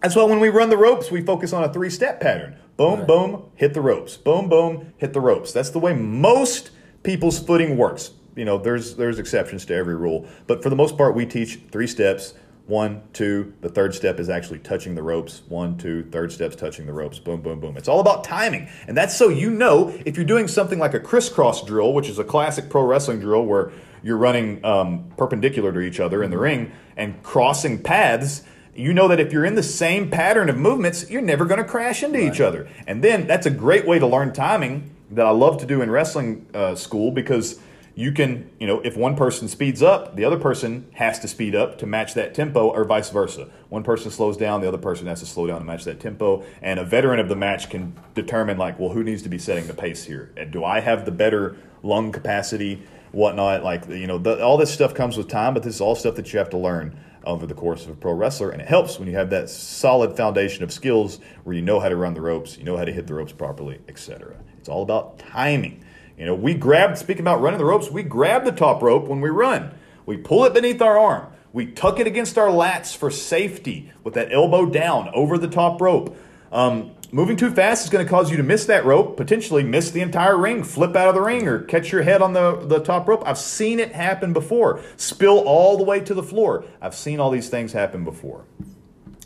that's 0.00 0.14
why 0.14 0.22
when 0.22 0.38
we 0.38 0.48
run 0.48 0.70
the 0.70 0.76
ropes, 0.76 1.10
we 1.10 1.22
focus 1.22 1.52
on 1.52 1.64
a 1.64 1.72
three 1.72 1.90
step 1.90 2.20
pattern 2.20 2.54
boom, 2.76 3.00
right. 3.00 3.08
boom, 3.08 3.50
hit 3.56 3.74
the 3.74 3.80
ropes. 3.80 4.16
Boom, 4.16 4.48
boom, 4.48 4.92
hit 4.96 5.12
the 5.12 5.20
ropes. 5.20 5.52
That's 5.52 5.70
the 5.70 5.80
way 5.80 5.92
most 5.92 6.70
people's 7.02 7.40
footing 7.40 7.76
works. 7.76 8.12
You 8.36 8.44
know, 8.44 8.58
there's 8.58 8.94
there's 8.94 9.18
exceptions 9.18 9.64
to 9.66 9.74
every 9.74 9.96
rule, 9.96 10.28
but 10.46 10.62
for 10.62 10.70
the 10.70 10.76
most 10.76 10.96
part, 10.96 11.16
we 11.16 11.26
teach 11.26 11.58
three 11.72 11.88
steps 11.88 12.34
one, 12.68 13.02
two. 13.14 13.54
The 13.62 13.68
third 13.70 13.94
step 13.94 14.20
is 14.20 14.28
actually 14.28 14.58
touching 14.58 14.94
the 14.94 15.02
ropes. 15.02 15.40
One, 15.48 15.78
two. 15.78 16.04
Third 16.04 16.30
step's 16.30 16.54
touching 16.54 16.84
the 16.84 16.92
ropes. 16.92 17.18
Boom, 17.18 17.40
boom, 17.40 17.60
boom. 17.60 17.78
It's 17.78 17.88
all 17.88 18.00
about 18.00 18.24
timing. 18.24 18.68
And 18.86 18.96
that's 18.96 19.16
so 19.16 19.30
you 19.30 19.50
know 19.50 19.88
if 20.04 20.16
you're 20.16 20.26
doing 20.26 20.46
something 20.46 20.78
like 20.78 20.92
a 20.92 21.00
crisscross 21.00 21.64
drill, 21.64 21.94
which 21.94 22.10
is 22.10 22.18
a 22.18 22.24
classic 22.24 22.68
pro 22.68 22.82
wrestling 22.82 23.20
drill 23.20 23.46
where 23.46 23.72
you're 24.02 24.18
running 24.18 24.62
um, 24.66 25.10
perpendicular 25.16 25.72
to 25.72 25.80
each 25.80 25.98
other 25.98 26.22
in 26.22 26.30
the 26.30 26.36
ring 26.36 26.70
and 26.96 27.22
crossing 27.22 27.82
paths. 27.82 28.42
You 28.74 28.92
know 28.92 29.08
that 29.08 29.18
if 29.18 29.32
you're 29.32 29.46
in 29.46 29.54
the 29.54 29.62
same 29.62 30.10
pattern 30.10 30.50
of 30.50 30.56
movements, 30.58 31.10
you're 31.10 31.22
never 31.22 31.46
going 31.46 31.62
to 31.62 31.68
crash 31.68 32.02
into 32.02 32.18
right. 32.18 32.32
each 32.32 32.40
other. 32.40 32.68
And 32.86 33.02
then 33.02 33.26
that's 33.26 33.46
a 33.46 33.50
great 33.50 33.86
way 33.86 33.98
to 33.98 34.06
learn 34.06 34.34
timing 34.34 34.94
that 35.10 35.26
I 35.26 35.30
love 35.30 35.58
to 35.60 35.66
do 35.66 35.80
in 35.80 35.90
wrestling 35.90 36.46
uh, 36.52 36.74
school 36.74 37.10
because 37.10 37.58
you 37.98 38.12
can, 38.12 38.48
you 38.60 38.66
know, 38.68 38.78
if 38.82 38.96
one 38.96 39.16
person 39.16 39.48
speeds 39.48 39.82
up, 39.82 40.14
the 40.14 40.24
other 40.24 40.38
person 40.38 40.86
has 40.92 41.18
to 41.18 41.26
speed 41.26 41.56
up 41.56 41.78
to 41.78 41.86
match 41.86 42.14
that 42.14 42.32
tempo, 42.32 42.68
or 42.68 42.84
vice 42.84 43.10
versa. 43.10 43.48
One 43.70 43.82
person 43.82 44.12
slows 44.12 44.36
down, 44.36 44.60
the 44.60 44.68
other 44.68 44.78
person 44.78 45.08
has 45.08 45.18
to 45.18 45.26
slow 45.26 45.48
down 45.48 45.58
to 45.58 45.64
match 45.64 45.82
that 45.82 45.98
tempo. 45.98 46.44
And 46.62 46.78
a 46.78 46.84
veteran 46.84 47.18
of 47.18 47.28
the 47.28 47.34
match 47.34 47.70
can 47.70 47.98
determine, 48.14 48.56
like, 48.56 48.78
well, 48.78 48.90
who 48.90 49.02
needs 49.02 49.22
to 49.22 49.28
be 49.28 49.38
setting 49.38 49.66
the 49.66 49.74
pace 49.74 50.04
here? 50.04 50.32
Do 50.50 50.64
I 50.64 50.78
have 50.78 51.06
the 51.06 51.10
better 51.10 51.56
lung 51.82 52.12
capacity, 52.12 52.84
whatnot? 53.10 53.64
Like, 53.64 53.88
you 53.88 54.06
know, 54.06 54.18
the, 54.18 54.44
all 54.44 54.56
this 54.56 54.72
stuff 54.72 54.94
comes 54.94 55.16
with 55.16 55.26
time, 55.26 55.52
but 55.52 55.64
this 55.64 55.74
is 55.74 55.80
all 55.80 55.96
stuff 55.96 56.14
that 56.14 56.32
you 56.32 56.38
have 56.38 56.50
to 56.50 56.58
learn 56.58 56.96
over 57.24 57.48
the 57.48 57.54
course 57.54 57.82
of 57.84 57.90
a 57.90 57.96
pro 57.96 58.12
wrestler. 58.12 58.50
And 58.50 58.62
it 58.62 58.68
helps 58.68 59.00
when 59.00 59.08
you 59.08 59.16
have 59.16 59.30
that 59.30 59.50
solid 59.50 60.16
foundation 60.16 60.62
of 60.62 60.72
skills 60.72 61.18
where 61.42 61.56
you 61.56 61.62
know 61.62 61.80
how 61.80 61.88
to 61.88 61.96
run 61.96 62.14
the 62.14 62.20
ropes, 62.20 62.58
you 62.58 62.62
know 62.62 62.76
how 62.76 62.84
to 62.84 62.92
hit 62.92 63.08
the 63.08 63.14
ropes 63.14 63.32
properly, 63.32 63.80
etc. 63.88 64.36
It's 64.56 64.68
all 64.68 64.84
about 64.84 65.18
timing. 65.18 65.82
You 66.18 66.26
know, 66.26 66.34
we 66.34 66.54
grab, 66.54 66.98
speaking 66.98 67.22
about 67.22 67.40
running 67.40 67.58
the 67.58 67.64
ropes, 67.64 67.90
we 67.90 68.02
grab 68.02 68.44
the 68.44 68.52
top 68.52 68.82
rope 68.82 69.06
when 69.06 69.20
we 69.20 69.30
run. 69.30 69.72
We 70.04 70.16
pull 70.16 70.44
it 70.44 70.52
beneath 70.52 70.82
our 70.82 70.98
arm. 70.98 71.32
We 71.52 71.66
tuck 71.66 72.00
it 72.00 72.06
against 72.06 72.36
our 72.36 72.48
lats 72.48 72.96
for 72.96 73.10
safety 73.10 73.92
with 74.02 74.14
that 74.14 74.32
elbow 74.32 74.66
down 74.66 75.10
over 75.14 75.38
the 75.38 75.48
top 75.48 75.80
rope. 75.80 76.16
Um, 76.50 76.92
moving 77.12 77.36
too 77.36 77.50
fast 77.50 77.84
is 77.84 77.90
going 77.90 78.04
to 78.04 78.10
cause 78.10 78.30
you 78.30 78.36
to 78.36 78.42
miss 78.42 78.66
that 78.66 78.84
rope, 78.84 79.16
potentially 79.16 79.62
miss 79.62 79.92
the 79.92 80.00
entire 80.00 80.36
ring, 80.36 80.64
flip 80.64 80.96
out 80.96 81.08
of 81.08 81.14
the 81.14 81.20
ring, 81.20 81.46
or 81.46 81.62
catch 81.62 81.92
your 81.92 82.02
head 82.02 82.20
on 82.20 82.32
the, 82.32 82.56
the 82.66 82.80
top 82.80 83.06
rope. 83.06 83.22
I've 83.24 83.38
seen 83.38 83.78
it 83.78 83.92
happen 83.92 84.32
before. 84.32 84.80
Spill 84.96 85.38
all 85.38 85.76
the 85.76 85.84
way 85.84 86.00
to 86.00 86.14
the 86.14 86.22
floor. 86.22 86.64
I've 86.80 86.94
seen 86.94 87.20
all 87.20 87.30
these 87.30 87.48
things 87.48 87.72
happen 87.72 88.04
before. 88.04 88.44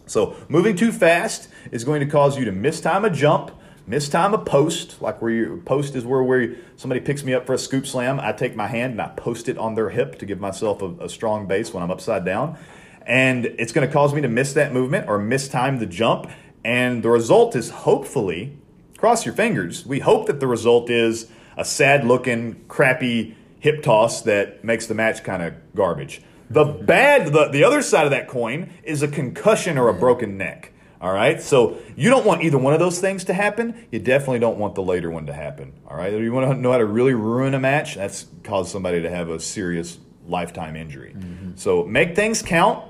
So, 0.04 0.36
moving 0.48 0.76
too 0.76 0.92
fast 0.92 1.48
is 1.70 1.84
going 1.84 2.00
to 2.00 2.06
cause 2.06 2.36
you 2.36 2.44
to 2.44 2.52
miss 2.52 2.80
time 2.80 3.04
a 3.04 3.10
jump, 3.10 3.50
Mistime 3.88 4.32
a 4.32 4.38
post, 4.38 5.02
like 5.02 5.20
where 5.20 5.30
you 5.30 5.62
post 5.64 5.96
is 5.96 6.04
where, 6.04 6.22
where 6.22 6.54
somebody 6.76 7.00
picks 7.00 7.24
me 7.24 7.34
up 7.34 7.46
for 7.46 7.54
a 7.54 7.58
scoop 7.58 7.86
slam. 7.86 8.20
I 8.20 8.32
take 8.32 8.54
my 8.54 8.68
hand 8.68 8.92
and 8.92 9.02
I 9.02 9.08
post 9.08 9.48
it 9.48 9.58
on 9.58 9.74
their 9.74 9.90
hip 9.90 10.18
to 10.20 10.26
give 10.26 10.38
myself 10.38 10.82
a, 10.82 10.90
a 11.00 11.08
strong 11.08 11.46
base 11.46 11.74
when 11.74 11.82
I'm 11.82 11.90
upside 11.90 12.24
down. 12.24 12.56
And 13.04 13.46
it's 13.46 13.72
going 13.72 13.86
to 13.86 13.92
cause 13.92 14.14
me 14.14 14.20
to 14.20 14.28
miss 14.28 14.52
that 14.52 14.72
movement 14.72 15.08
or 15.08 15.18
miss 15.18 15.48
time 15.48 15.80
the 15.80 15.86
jump. 15.86 16.30
And 16.64 17.02
the 17.02 17.10
result 17.10 17.56
is 17.56 17.70
hopefully, 17.70 18.56
cross 18.98 19.26
your 19.26 19.34
fingers, 19.34 19.84
we 19.84 19.98
hope 19.98 20.26
that 20.26 20.38
the 20.38 20.46
result 20.46 20.88
is 20.88 21.28
a 21.56 21.64
sad 21.64 22.04
looking, 22.04 22.64
crappy 22.68 23.36
hip 23.58 23.82
toss 23.82 24.22
that 24.22 24.64
makes 24.64 24.86
the 24.86 24.94
match 24.94 25.24
kind 25.24 25.42
of 25.42 25.54
garbage. 25.74 26.22
The 26.50 26.64
bad, 26.64 27.32
the, 27.32 27.48
the 27.48 27.64
other 27.64 27.82
side 27.82 28.04
of 28.04 28.10
that 28.10 28.28
coin 28.28 28.70
is 28.84 29.02
a 29.02 29.08
concussion 29.08 29.78
or 29.78 29.88
a 29.88 29.94
broken 29.94 30.36
neck. 30.36 30.71
All 31.02 31.12
right. 31.12 31.42
So 31.42 31.78
you 31.96 32.08
don't 32.10 32.24
want 32.24 32.44
either 32.44 32.58
one 32.58 32.74
of 32.74 32.78
those 32.78 33.00
things 33.00 33.24
to 33.24 33.34
happen. 33.34 33.86
You 33.90 33.98
definitely 33.98 34.38
don't 34.38 34.56
want 34.56 34.76
the 34.76 34.82
later 34.82 35.10
one 35.10 35.26
to 35.26 35.32
happen. 35.32 35.72
All 35.88 35.96
right. 35.96 36.12
You 36.12 36.32
want 36.32 36.48
to 36.48 36.56
know 36.56 36.70
how 36.70 36.78
to 36.78 36.86
really 36.86 37.12
ruin 37.12 37.54
a 37.54 37.60
match? 37.60 37.96
That's 37.96 38.26
cause 38.44 38.70
somebody 38.70 39.02
to 39.02 39.10
have 39.10 39.28
a 39.28 39.40
serious 39.40 39.98
lifetime 40.26 40.76
injury. 40.76 41.14
Mm-hmm. 41.18 41.56
So 41.56 41.82
make 41.82 42.14
things 42.14 42.40
count, 42.40 42.84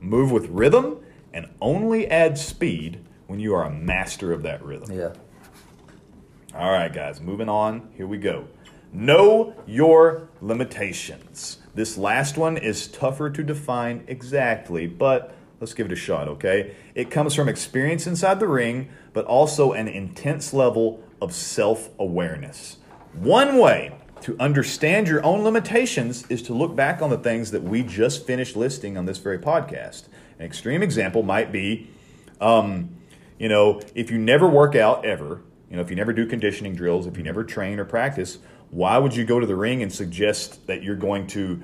move 0.00 0.30
with 0.30 0.46
rhythm, 0.46 0.98
and 1.32 1.48
only 1.60 2.06
add 2.08 2.38
speed 2.38 3.04
when 3.26 3.40
you 3.40 3.52
are 3.54 3.64
a 3.64 3.70
master 3.70 4.32
of 4.32 4.44
that 4.44 4.64
rhythm. 4.64 4.96
Yeah. 4.96 5.12
All 6.54 6.70
right, 6.70 6.92
guys. 6.92 7.20
Moving 7.20 7.48
on. 7.48 7.90
Here 7.96 8.06
we 8.06 8.18
go. 8.18 8.46
Know 8.92 9.54
your 9.66 10.28
limitations. 10.40 11.58
This 11.74 11.98
last 11.98 12.38
one 12.38 12.56
is 12.56 12.86
tougher 12.86 13.28
to 13.28 13.42
define 13.42 14.04
exactly, 14.06 14.86
but 14.86 15.34
Let's 15.60 15.72
give 15.72 15.86
it 15.86 15.92
a 15.92 15.96
shot, 15.96 16.28
okay? 16.28 16.74
It 16.94 17.10
comes 17.10 17.34
from 17.34 17.48
experience 17.48 18.06
inside 18.06 18.40
the 18.40 18.48
ring, 18.48 18.90
but 19.12 19.24
also 19.24 19.72
an 19.72 19.88
intense 19.88 20.52
level 20.52 21.02
of 21.20 21.34
self 21.34 21.88
awareness. 21.98 22.76
One 23.14 23.56
way 23.58 23.96
to 24.22 24.36
understand 24.38 25.08
your 25.08 25.24
own 25.24 25.42
limitations 25.42 26.26
is 26.28 26.42
to 26.42 26.54
look 26.54 26.76
back 26.76 27.00
on 27.00 27.10
the 27.10 27.18
things 27.18 27.50
that 27.52 27.62
we 27.62 27.82
just 27.82 28.26
finished 28.26 28.56
listing 28.56 28.98
on 28.98 29.06
this 29.06 29.18
very 29.18 29.38
podcast. 29.38 30.04
An 30.38 30.44
extreme 30.44 30.82
example 30.82 31.22
might 31.22 31.52
be, 31.52 31.88
um, 32.40 32.90
you 33.38 33.48
know, 33.48 33.80
if 33.94 34.10
you 34.10 34.18
never 34.18 34.46
work 34.48 34.74
out 34.74 35.04
ever, 35.04 35.40
you 35.70 35.76
know, 35.76 35.82
if 35.82 35.90
you 35.90 35.96
never 35.96 36.12
do 36.12 36.26
conditioning 36.26 36.74
drills, 36.74 37.06
if 37.06 37.16
you 37.16 37.22
never 37.22 37.44
train 37.44 37.78
or 37.78 37.84
practice, 37.84 38.38
why 38.70 38.98
would 38.98 39.14
you 39.16 39.24
go 39.24 39.40
to 39.40 39.46
the 39.46 39.56
ring 39.56 39.82
and 39.82 39.92
suggest 39.92 40.66
that 40.66 40.82
you're 40.82 40.96
going 40.96 41.26
to 41.28 41.62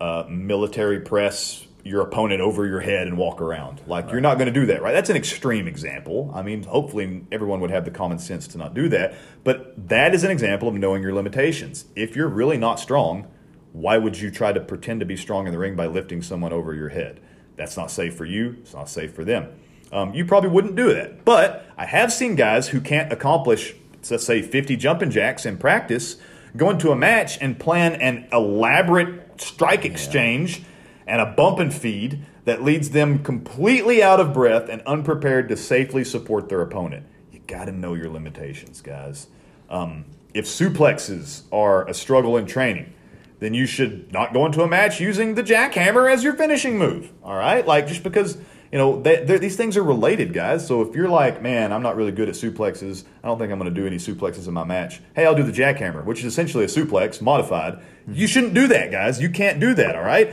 uh, 0.00 0.24
military 0.28 1.00
press 1.00 1.66
your 1.86 2.02
opponent 2.02 2.40
over 2.40 2.66
your 2.66 2.80
head 2.80 3.06
and 3.06 3.16
walk 3.16 3.40
around. 3.40 3.80
Like 3.86 4.06
right. 4.06 4.12
you're 4.12 4.20
not 4.20 4.38
going 4.38 4.52
to 4.52 4.60
do 4.60 4.66
that, 4.66 4.82
right? 4.82 4.92
That's 4.92 5.10
an 5.10 5.16
extreme 5.16 5.68
example. 5.68 6.32
I 6.34 6.42
mean, 6.42 6.64
hopefully 6.64 7.24
everyone 7.30 7.60
would 7.60 7.70
have 7.70 7.84
the 7.84 7.90
common 7.90 8.18
sense 8.18 8.48
to 8.48 8.58
not 8.58 8.74
do 8.74 8.88
that, 8.88 9.14
but 9.44 9.88
that 9.88 10.14
is 10.14 10.24
an 10.24 10.30
example 10.30 10.68
of 10.68 10.74
knowing 10.74 11.02
your 11.02 11.14
limitations. 11.14 11.86
If 11.94 12.16
you're 12.16 12.28
really 12.28 12.58
not 12.58 12.80
strong, 12.80 13.28
why 13.72 13.98
would 13.98 14.18
you 14.18 14.30
try 14.30 14.52
to 14.52 14.60
pretend 14.60 15.00
to 15.00 15.06
be 15.06 15.16
strong 15.16 15.46
in 15.46 15.52
the 15.52 15.58
ring 15.58 15.76
by 15.76 15.86
lifting 15.86 16.22
someone 16.22 16.52
over 16.52 16.74
your 16.74 16.88
head? 16.88 17.20
That's 17.56 17.76
not 17.76 17.90
safe 17.90 18.16
for 18.16 18.24
you. 18.24 18.56
It's 18.60 18.74
not 18.74 18.88
safe 18.88 19.14
for 19.14 19.24
them. 19.24 19.48
Um, 19.92 20.12
you 20.12 20.24
probably 20.24 20.50
wouldn't 20.50 20.74
do 20.74 20.92
that. 20.92 21.24
But 21.24 21.66
I 21.76 21.86
have 21.86 22.12
seen 22.12 22.34
guys 22.34 22.68
who 22.68 22.80
can't 22.80 23.12
accomplish, 23.12 23.74
let's 24.10 24.24
say, 24.24 24.42
50 24.42 24.76
jumping 24.76 25.10
jacks 25.10 25.46
in 25.46 25.56
practice, 25.56 26.16
go 26.56 26.70
into 26.70 26.90
a 26.90 26.96
match 26.96 27.38
and 27.40 27.58
plan 27.58 27.94
an 27.94 28.26
elaborate 28.32 29.40
strike 29.40 29.84
exchange. 29.84 30.58
Yeah 30.58 30.64
and 31.06 31.20
a 31.20 31.26
bump 31.26 31.58
and 31.58 31.72
feed 31.72 32.24
that 32.44 32.62
leads 32.62 32.90
them 32.90 33.22
completely 33.22 34.02
out 34.02 34.20
of 34.20 34.32
breath 34.32 34.68
and 34.68 34.82
unprepared 34.82 35.48
to 35.48 35.56
safely 35.56 36.04
support 36.04 36.48
their 36.48 36.62
opponent. 36.62 37.06
You 37.32 37.40
got 37.46 37.66
to 37.66 37.72
know 37.72 37.94
your 37.94 38.08
limitations, 38.08 38.80
guys. 38.80 39.28
Um, 39.68 40.04
if 40.34 40.44
suplexes 40.46 41.42
are 41.52 41.88
a 41.88 41.94
struggle 41.94 42.36
in 42.36 42.46
training, 42.46 42.92
then 43.38 43.54
you 43.54 43.66
should 43.66 44.12
not 44.12 44.32
go 44.32 44.46
into 44.46 44.62
a 44.62 44.68
match 44.68 45.00
using 45.00 45.34
the 45.34 45.42
jackhammer 45.42 46.12
as 46.12 46.24
your 46.24 46.34
finishing 46.34 46.78
move. 46.78 47.12
All 47.22 47.36
right, 47.36 47.66
like 47.66 47.86
just 47.86 48.02
because 48.02 48.38
you 48.72 48.78
know 48.78 49.00
they, 49.00 49.24
these 49.38 49.56
things 49.56 49.76
are 49.76 49.82
related, 49.82 50.32
guys. 50.32 50.66
So 50.66 50.82
if 50.82 50.94
you're 50.94 51.08
like, 51.08 51.42
man, 51.42 51.72
I'm 51.72 51.82
not 51.82 51.96
really 51.96 52.12
good 52.12 52.28
at 52.28 52.34
suplexes. 52.34 53.04
I 53.22 53.28
don't 53.28 53.38
think 53.38 53.52
I'm 53.52 53.58
going 53.58 53.72
to 53.72 53.80
do 53.80 53.86
any 53.86 53.96
suplexes 53.96 54.48
in 54.48 54.54
my 54.54 54.64
match. 54.64 55.00
Hey, 55.14 55.26
I'll 55.26 55.34
do 55.34 55.42
the 55.42 55.52
jackhammer, 55.52 56.04
which 56.04 56.20
is 56.20 56.26
essentially 56.26 56.64
a 56.64 56.68
suplex 56.68 57.20
modified. 57.20 57.80
You 58.08 58.26
shouldn't 58.26 58.54
do 58.54 58.68
that, 58.68 58.90
guys. 58.90 59.20
You 59.20 59.30
can't 59.30 59.60
do 59.60 59.74
that. 59.74 59.96
All 59.96 60.04
right. 60.04 60.32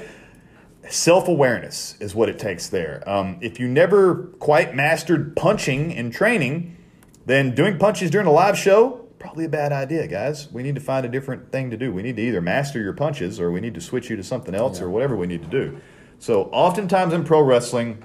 Self 0.90 1.28
awareness 1.28 1.96
is 2.00 2.14
what 2.14 2.30
it 2.30 2.38
takes 2.38 2.68
there. 2.68 3.04
Um, 3.08 3.38
if 3.42 3.60
you 3.60 3.68
never 3.68 4.28
quite 4.40 4.76
mastered 4.76 5.36
punching 5.36 5.92
in 5.92 6.12
training, 6.12 6.78
then 7.26 7.56
doing 7.56 7.78
punches 7.78 8.12
during 8.12 8.28
a 8.28 8.32
live 8.32 8.58
show 8.58 9.04
probably 9.24 9.46
a 9.46 9.50
bad 9.50 9.72
idea, 9.72 10.06
guys. 10.06 10.52
We 10.52 10.64
need 10.64 10.76
to 10.76 10.82
find 10.82 11.06
a 11.06 11.10
different 11.10 11.50
thing 11.50 11.72
to 11.72 11.78
do. 11.78 11.94
We 11.94 12.04
need 12.04 12.18
to 12.18 12.22
either 12.22 12.42
master 12.42 12.82
your 12.82 12.92
punches 12.92 13.40
or 13.40 13.52
we 13.52 13.62
need 13.62 13.74
to 13.74 13.80
switch 13.80 14.10
you 14.10 14.18
to 14.18 14.24
something 14.24 14.54
else 14.54 14.80
yeah. 14.80 14.86
or 14.86 14.90
whatever 14.90 15.16
we 15.16 15.28
need 15.28 15.42
to 15.44 15.48
do. 15.48 15.80
So, 16.20 16.50
oftentimes 16.52 17.14
in 17.14 17.24
pro 17.24 17.42
wrestling, 17.42 18.04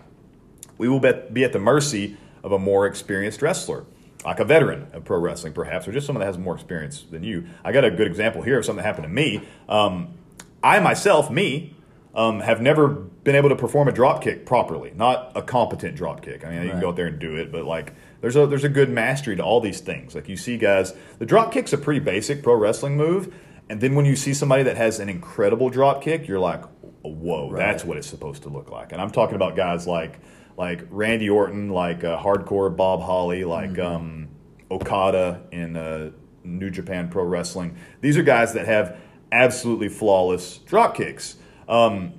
we 0.78 0.88
will 0.88 1.00
be 1.00 1.42
at 1.42 1.52
the 1.52 1.58
mercy 1.58 2.16
of 2.44 2.52
a 2.52 2.58
more 2.58 2.86
experienced 2.86 3.42
wrestler, 3.42 3.84
like 4.24 4.38
a 4.38 4.44
veteran 4.44 4.86
of 4.92 5.04
pro 5.04 5.18
wrestling, 5.18 5.52
perhaps, 5.52 5.88
or 5.88 5.92
just 5.92 6.06
someone 6.06 6.20
that 6.20 6.26
has 6.26 6.38
more 6.38 6.54
experience 6.54 7.02
than 7.10 7.24
you. 7.24 7.48
I 7.64 7.72
got 7.72 7.84
a 7.84 7.90
good 7.90 8.06
example 8.06 8.42
here 8.42 8.58
of 8.58 8.64
something 8.64 8.82
that 8.82 8.86
happened 8.86 9.08
to 9.08 9.12
me. 9.12 9.42
Um, 9.68 10.14
I 10.62 10.78
myself, 10.78 11.32
me, 11.32 11.74
um, 12.14 12.40
have 12.40 12.60
never 12.60 12.88
been 12.88 13.34
able 13.34 13.48
to 13.48 13.56
perform 13.56 13.88
a 13.88 13.92
drop 13.92 14.22
kick 14.22 14.46
properly, 14.46 14.92
not 14.94 15.32
a 15.34 15.42
competent 15.42 15.96
drop 15.96 16.22
kick. 16.22 16.44
I 16.44 16.48
mean, 16.48 16.58
right. 16.58 16.64
you 16.64 16.70
can 16.72 16.80
go 16.80 16.88
out 16.88 16.96
there 16.96 17.06
and 17.06 17.18
do 17.18 17.36
it, 17.36 17.52
but 17.52 17.64
like 17.64 17.94
there's 18.20 18.36
a 18.36 18.46
there's 18.46 18.64
a 18.64 18.68
good 18.68 18.90
mastery 18.90 19.36
to 19.36 19.42
all 19.42 19.60
these 19.60 19.80
things. 19.80 20.14
Like 20.14 20.28
you 20.28 20.36
see 20.36 20.56
guys, 20.56 20.94
the 21.18 21.26
drop 21.26 21.52
kick's 21.52 21.72
a 21.72 21.78
pretty 21.78 22.00
basic 22.00 22.42
pro 22.42 22.54
wrestling 22.54 22.96
move, 22.96 23.34
and 23.68 23.80
then 23.80 23.94
when 23.94 24.04
you 24.04 24.16
see 24.16 24.34
somebody 24.34 24.62
that 24.64 24.76
has 24.76 24.98
an 25.00 25.08
incredible 25.08 25.68
drop 25.68 26.02
kick, 26.02 26.26
you're 26.26 26.40
like, 26.40 26.64
whoa, 27.02 27.50
right. 27.50 27.58
that's 27.58 27.84
what 27.84 27.96
it's 27.96 28.08
supposed 28.08 28.42
to 28.44 28.48
look 28.48 28.70
like. 28.70 28.92
And 28.92 29.00
I'm 29.00 29.10
talking 29.10 29.36
about 29.36 29.56
guys 29.56 29.86
like 29.86 30.20
like 30.56 30.86
Randy 30.90 31.30
Orton, 31.30 31.68
like 31.68 32.02
uh, 32.04 32.18
hardcore 32.20 32.74
Bob 32.74 33.00
Holly, 33.00 33.44
like 33.44 33.74
mm-hmm. 33.74 33.94
um, 33.94 34.28
Okada 34.70 35.42
in 35.52 35.76
uh, 35.76 36.10
New 36.42 36.70
Japan 36.70 37.08
Pro 37.08 37.24
Wrestling. 37.24 37.76
These 38.00 38.16
are 38.16 38.22
guys 38.22 38.54
that 38.54 38.66
have 38.66 38.98
absolutely 39.30 39.88
flawless 39.88 40.58
drop 40.58 40.96
kicks. 40.96 41.36
Um, 41.68 42.14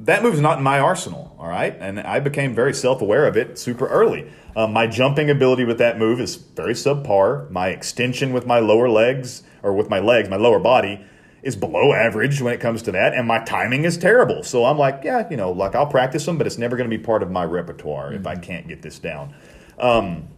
that 0.00 0.22
move's 0.22 0.40
not 0.40 0.58
in 0.58 0.64
my 0.64 0.78
arsenal, 0.78 1.34
all 1.38 1.48
right? 1.48 1.76
And 1.80 2.00
I 2.00 2.20
became 2.20 2.54
very 2.54 2.74
self 2.74 3.00
aware 3.00 3.26
of 3.26 3.36
it 3.36 3.58
super 3.58 3.86
early. 3.86 4.30
Um, 4.54 4.72
my 4.72 4.86
jumping 4.86 5.30
ability 5.30 5.64
with 5.64 5.78
that 5.78 5.98
move 5.98 6.20
is 6.20 6.36
very 6.36 6.74
subpar. 6.74 7.50
My 7.50 7.68
extension 7.68 8.32
with 8.32 8.46
my 8.46 8.58
lower 8.58 8.88
legs, 8.88 9.42
or 9.62 9.72
with 9.72 9.88
my 9.88 9.98
legs, 9.98 10.28
my 10.28 10.36
lower 10.36 10.58
body, 10.58 11.04
is 11.42 11.56
below 11.56 11.92
average 11.92 12.40
when 12.40 12.52
it 12.52 12.60
comes 12.60 12.82
to 12.82 12.92
that. 12.92 13.14
And 13.14 13.26
my 13.26 13.42
timing 13.44 13.84
is 13.84 13.96
terrible. 13.96 14.42
So 14.42 14.64
I'm 14.64 14.78
like, 14.78 15.02
yeah, 15.04 15.28
you 15.30 15.36
know, 15.36 15.52
like 15.52 15.74
I'll 15.74 15.86
practice 15.86 16.24
them, 16.26 16.38
but 16.38 16.46
it's 16.46 16.58
never 16.58 16.76
going 16.76 16.90
to 16.90 16.96
be 16.96 17.02
part 17.02 17.22
of 17.22 17.30
my 17.30 17.44
repertoire 17.44 18.08
mm-hmm. 18.08 18.20
if 18.20 18.26
I 18.26 18.34
mm-hmm. 18.34 18.42
can't 18.42 18.68
get 18.68 18.82
this 18.82 18.98
down. 18.98 19.34
Um, 19.78 20.28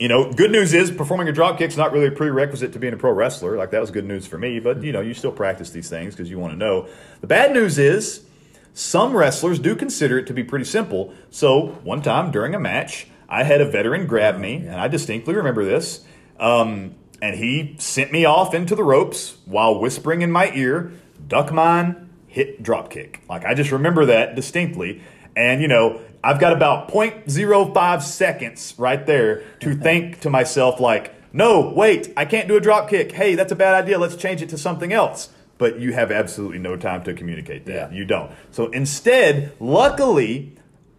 you 0.00 0.08
know, 0.08 0.32
good 0.32 0.50
news 0.50 0.72
is 0.72 0.90
performing 0.90 1.28
a 1.28 1.32
drop 1.32 1.58
kick's 1.58 1.76
not 1.76 1.92
really 1.92 2.06
a 2.06 2.10
prerequisite 2.10 2.72
to 2.72 2.78
being 2.78 2.94
a 2.94 2.96
pro 2.96 3.12
wrestler. 3.12 3.58
Like 3.58 3.70
that 3.72 3.82
was 3.82 3.90
good 3.90 4.06
news 4.06 4.26
for 4.26 4.38
me, 4.38 4.58
but 4.58 4.82
you 4.82 4.92
know, 4.92 5.02
you 5.02 5.12
still 5.12 5.30
practice 5.30 5.70
these 5.70 5.90
things 5.90 6.16
because 6.16 6.30
you 6.30 6.38
want 6.38 6.54
to 6.54 6.58
know. 6.58 6.88
The 7.20 7.26
bad 7.26 7.52
news 7.52 7.78
is 7.78 8.24
some 8.72 9.14
wrestlers 9.14 9.58
do 9.58 9.76
consider 9.76 10.18
it 10.18 10.26
to 10.28 10.32
be 10.32 10.42
pretty 10.42 10.64
simple. 10.64 11.12
So 11.28 11.78
one 11.84 12.00
time 12.00 12.30
during 12.30 12.54
a 12.54 12.58
match, 12.58 13.08
I 13.28 13.42
had 13.42 13.60
a 13.60 13.66
veteran 13.66 14.06
grab 14.06 14.38
me, 14.38 14.56
and 14.56 14.76
I 14.76 14.88
distinctly 14.88 15.34
remember 15.34 15.66
this. 15.66 16.02
Um, 16.38 16.94
and 17.20 17.36
he 17.36 17.76
sent 17.78 18.10
me 18.10 18.24
off 18.24 18.54
into 18.54 18.74
the 18.74 18.82
ropes 18.82 19.36
while 19.44 19.78
whispering 19.78 20.22
in 20.22 20.32
my 20.32 20.50
ear, 20.54 20.92
duck 21.28 21.52
mine, 21.52 22.08
hit 22.26 22.62
drop 22.62 22.88
kick. 22.88 23.22
Like 23.28 23.44
I 23.44 23.52
just 23.52 23.70
remember 23.70 24.06
that 24.06 24.34
distinctly. 24.34 25.02
And 25.36 25.60
you 25.60 25.68
know, 25.68 26.00
I've 26.22 26.38
got 26.38 26.52
about 26.52 26.88
0.05 26.90 28.02
seconds 28.02 28.74
right 28.76 29.04
there 29.06 29.42
to 29.60 29.74
think 29.82 30.20
to 30.20 30.30
myself 30.30 30.80
like, 30.80 31.14
no, 31.32 31.72
wait, 31.74 32.12
I 32.16 32.24
can't 32.24 32.48
do 32.48 32.56
a 32.56 32.60
drop 32.60 32.90
kick. 32.90 33.12
Hey, 33.12 33.34
that's 33.34 33.52
a 33.52 33.56
bad 33.56 33.74
idea. 33.74 33.98
Let's 33.98 34.16
change 34.16 34.42
it 34.42 34.48
to 34.50 34.58
something 34.58 34.92
else 34.92 35.30
but 35.60 35.78
you 35.78 35.92
have 35.92 36.10
absolutely 36.10 36.58
no 36.58 36.74
time 36.74 37.04
to 37.04 37.12
communicate 37.12 37.66
that. 37.66 37.92
Yeah. 37.92 37.98
You 37.98 38.06
don't. 38.06 38.32
So 38.50 38.70
instead, 38.70 39.52
luckily, 39.60 40.54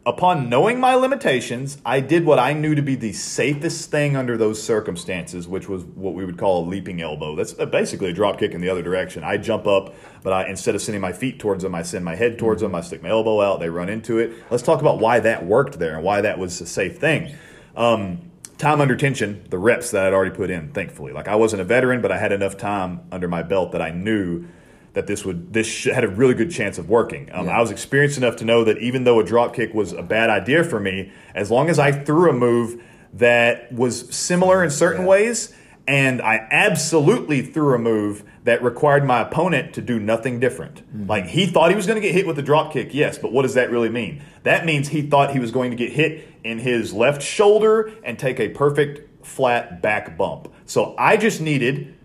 upon 0.06 0.50
knowing 0.50 0.80
my 0.80 0.96
limitations, 0.96 1.78
I 1.86 2.00
did 2.00 2.26
what 2.26 2.40
I 2.40 2.54
knew 2.54 2.74
to 2.74 2.82
be 2.82 2.96
the 2.96 3.14
safest 3.14 3.92
thing 3.92 4.16
under 4.16 4.36
those 4.36 4.62
circumstances, 4.62 5.48
which 5.48 5.70
was 5.70 5.84
what 5.84 6.16
we 6.16 6.26
would 6.26 6.38
call 6.38 6.66
a 6.66 6.68
leaping 6.68 7.02
elbow. 7.02 7.36
That's 7.36 7.54
basically 7.54 8.10
a 8.10 8.14
drop 8.14 8.40
kick 8.40 8.54
in 8.54 8.62
the 8.62 8.70
other 8.70 8.82
direction. 8.82 9.24
I 9.24 9.38
jump 9.38 9.68
up, 9.68 9.94
but 10.24 10.34
I, 10.34 10.48
instead 10.48 10.74
of 10.74 10.82
sending 10.82 11.02
my 11.02 11.14
feet 11.14 11.40
towards 11.40 11.64
them, 11.64 11.76
I 11.76 11.84
send 11.84 12.04
my 12.04 12.16
head 12.16 12.40
towards 12.40 12.62
them. 12.62 12.74
I 12.74 12.82
stick 12.82 13.04
my 13.04 13.10
elbow 13.10 13.42
out. 13.42 13.60
They 13.60 13.70
run 13.70 13.90
into 13.90 14.18
it. 14.18 14.34
Let's 14.50 14.64
talk 14.64 14.82
about 14.82 15.00
why 15.00 15.20
that 15.20 15.46
worked 15.46 15.78
there 15.78 15.96
and 15.96 16.04
why 16.04 16.22
that 16.22 16.40
was 16.40 16.60
a 16.62 16.66
safe 16.66 16.98
thing. 16.98 17.36
Um, 17.76 18.32
time 18.58 18.82
under 18.82 18.96
tension, 18.96 19.46
the 19.50 19.58
reps 19.58 19.92
that 19.92 20.06
I'd 20.06 20.14
already 20.14 20.36
put 20.36 20.50
in, 20.50 20.72
thankfully. 20.72 21.14
Like 21.14 21.28
I 21.28 21.36
wasn't 21.36 21.62
a 21.62 21.66
veteran, 21.66 22.02
but 22.02 22.12
I 22.12 22.18
had 22.18 22.32
enough 22.32 22.58
time 22.58 23.02
under 23.12 23.28
my 23.28 23.44
belt 23.44 23.72
that 23.74 23.82
I 23.82 23.92
knew 23.92 24.46
that 24.94 25.08
this 25.08 25.24
would 25.24 25.54
this 25.54 25.86
had 25.86 26.04
a 26.04 26.08
really 26.08 26.34
good 26.34 26.52
chance 26.52 26.78
of 26.78 26.90
working. 26.90 27.30
Um, 27.32 27.46
yeah. 27.46 27.58
I 27.58 27.62
was 27.62 27.72
experienced 27.72 28.18
enough 28.18 28.36
to 28.38 28.46
know 28.46 28.64
that 28.64 28.78
even 28.80 29.04
though 29.04 29.20
a 29.20 29.24
drop 29.24 29.56
kick 29.56 29.74
was 29.74 29.94
a 29.94 30.04
bad 30.04 30.30
idea 30.30 30.64
for 30.64 30.80
me, 30.80 31.12
as 31.34 31.50
long 31.50 31.70
as 31.70 31.80
I 31.80 31.92
threw 31.92 32.30
a 32.30 32.34
move 32.34 32.84
that 33.14 33.72
was 33.72 34.14
similar 34.16 34.64
in 34.64 34.70
certain 34.70 35.02
yeah. 35.02 35.08
ways, 35.08 35.54
and 35.88 36.22
I 36.22 36.48
absolutely 36.52 37.42
threw 37.42 37.74
a 37.74 37.80
move 37.80 38.24
that 38.44 38.64
required 38.64 39.06
my 39.06 39.22
opponent 39.22 39.74
to 39.76 39.82
do 39.82 40.00
nothing 40.00 40.40
different. 40.40 40.88
Mm-hmm. 40.88 41.08
Like 41.08 41.26
he 41.28 41.46
thought 41.46 41.70
he 41.70 41.76
was 41.76 41.88
going 41.88 42.02
to 42.02 42.06
get 42.06 42.14
hit 42.14 42.28
with 42.28 42.38
a 42.40 42.42
drop 42.42 42.74
kick, 42.74 42.94
yes, 42.94 43.18
but 43.18 43.32
what 43.32 43.44
does 43.44 43.54
that 43.54 43.72
really 43.72 43.90
mean? 43.90 44.22
That 44.44 44.66
means 44.66 44.90
he 44.90 45.04
thought 45.04 45.32
he 45.32 45.40
was 45.40 45.52
going 45.52 45.72
to 45.72 45.78
get 45.78 45.92
hit 45.92 46.28
in 46.44 46.60
his 46.60 46.94
left 46.94 47.22
shoulder 47.22 47.94
and 48.04 48.18
take 48.18 48.40
a 48.40 48.50
perfect 48.50 49.26
flat 49.26 49.82
back 49.82 50.18
bump. 50.18 50.52
So 50.66 50.96
I 50.98 51.18
just 51.18 51.40
needed 51.40 51.96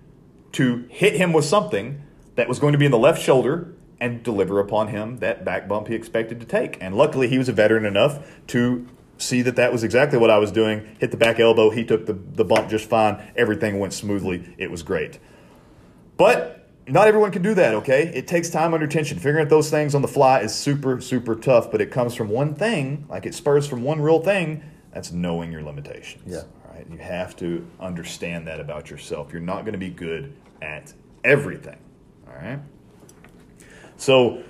to 0.53 0.87
hit 0.91 1.15
him 1.15 1.33
with 1.33 1.45
something 1.45 2.03
that 2.37 2.49
was 2.49 2.59
going 2.59 2.73
to 2.73 2.79
be 2.79 2.85
in 2.85 2.91
the 2.91 2.99
left 2.99 3.21
shoulder 3.21 3.75
and 4.01 4.23
deliver 4.23 4.61
upon 4.61 4.89
him 4.89 5.19
that 5.19 5.45
back 5.45 5.69
bump 5.69 5.89
he 5.89 5.95
expected 5.95 6.39
to 6.41 6.47
take. 6.47 6.79
And 6.81 6.95
luckily, 6.95 7.29
he 7.29 7.39
was 7.39 7.49
a 7.49 7.53
veteran 7.53 7.85
enough 7.85 8.27
to 8.49 8.87
see 9.19 9.43
that 9.43 9.57
that 9.57 9.73
was 9.73 9.83
exactly 9.83 10.19
what 10.19 10.31
I 10.31 10.39
was 10.39 10.53
doing. 10.53 10.97
Hit 10.99 11.11
the 11.11 11.17
back 11.17 11.41
elbow. 11.41 11.71
He 11.71 11.85
took 11.85 12.07
the, 12.07 12.13
the 12.13 12.45
bump 12.45 12.69
just 12.69 12.89
fine. 12.89 13.23
Everything 13.37 13.79
went 13.79 13.95
smoothly. 13.95 14.55
It 14.59 14.71
was 14.71 14.83
great. 14.83 15.19
But 16.19 16.69
not 16.87 17.09
everyone 17.09 17.31
can 17.31 17.43
do 17.43 17.55
that, 17.55 17.75
okay? 17.75 18.13
It 18.15 18.29
takes 18.29 18.51
time 18.51 18.75
under 18.75 18.87
tension. 18.87 19.19
Figuring 19.19 19.45
out 19.45 19.51
those 19.51 19.71
things 19.71 19.95
on 19.95 20.03
the 20.03 20.09
fly 20.09 20.41
is 20.41 20.55
super, 20.55 21.01
super 21.01 21.35
tough, 21.35 21.71
but 21.71 21.81
it 21.81 21.91
comes 21.91 22.15
from 22.15 22.29
one 22.29 22.55
thing, 22.55 23.07
like 23.09 23.27
it 23.27 23.35
spurs 23.35 23.67
from 23.67 23.83
one 23.83 24.01
real 24.01 24.21
thing. 24.21 24.63
That's 24.93 25.13
knowing 25.13 25.53
your 25.53 25.63
limitations. 25.63 26.23
Yeah. 26.27 26.43
All 26.67 26.75
right. 26.75 26.87
You 26.91 26.99
have 26.99 27.37
to 27.37 27.67
understand 27.81 28.47
that 28.47 28.61
about 28.61 28.91
yourself. 28.91 29.33
You're 29.33 29.43
not 29.43 29.63
going 29.63 29.73
to 29.73 29.79
be 29.79 29.91
good 29.91 30.35
at 30.63 30.93
everything. 31.25 31.79
All 32.27 32.35
right. 32.35 32.59
So, 33.97 34.43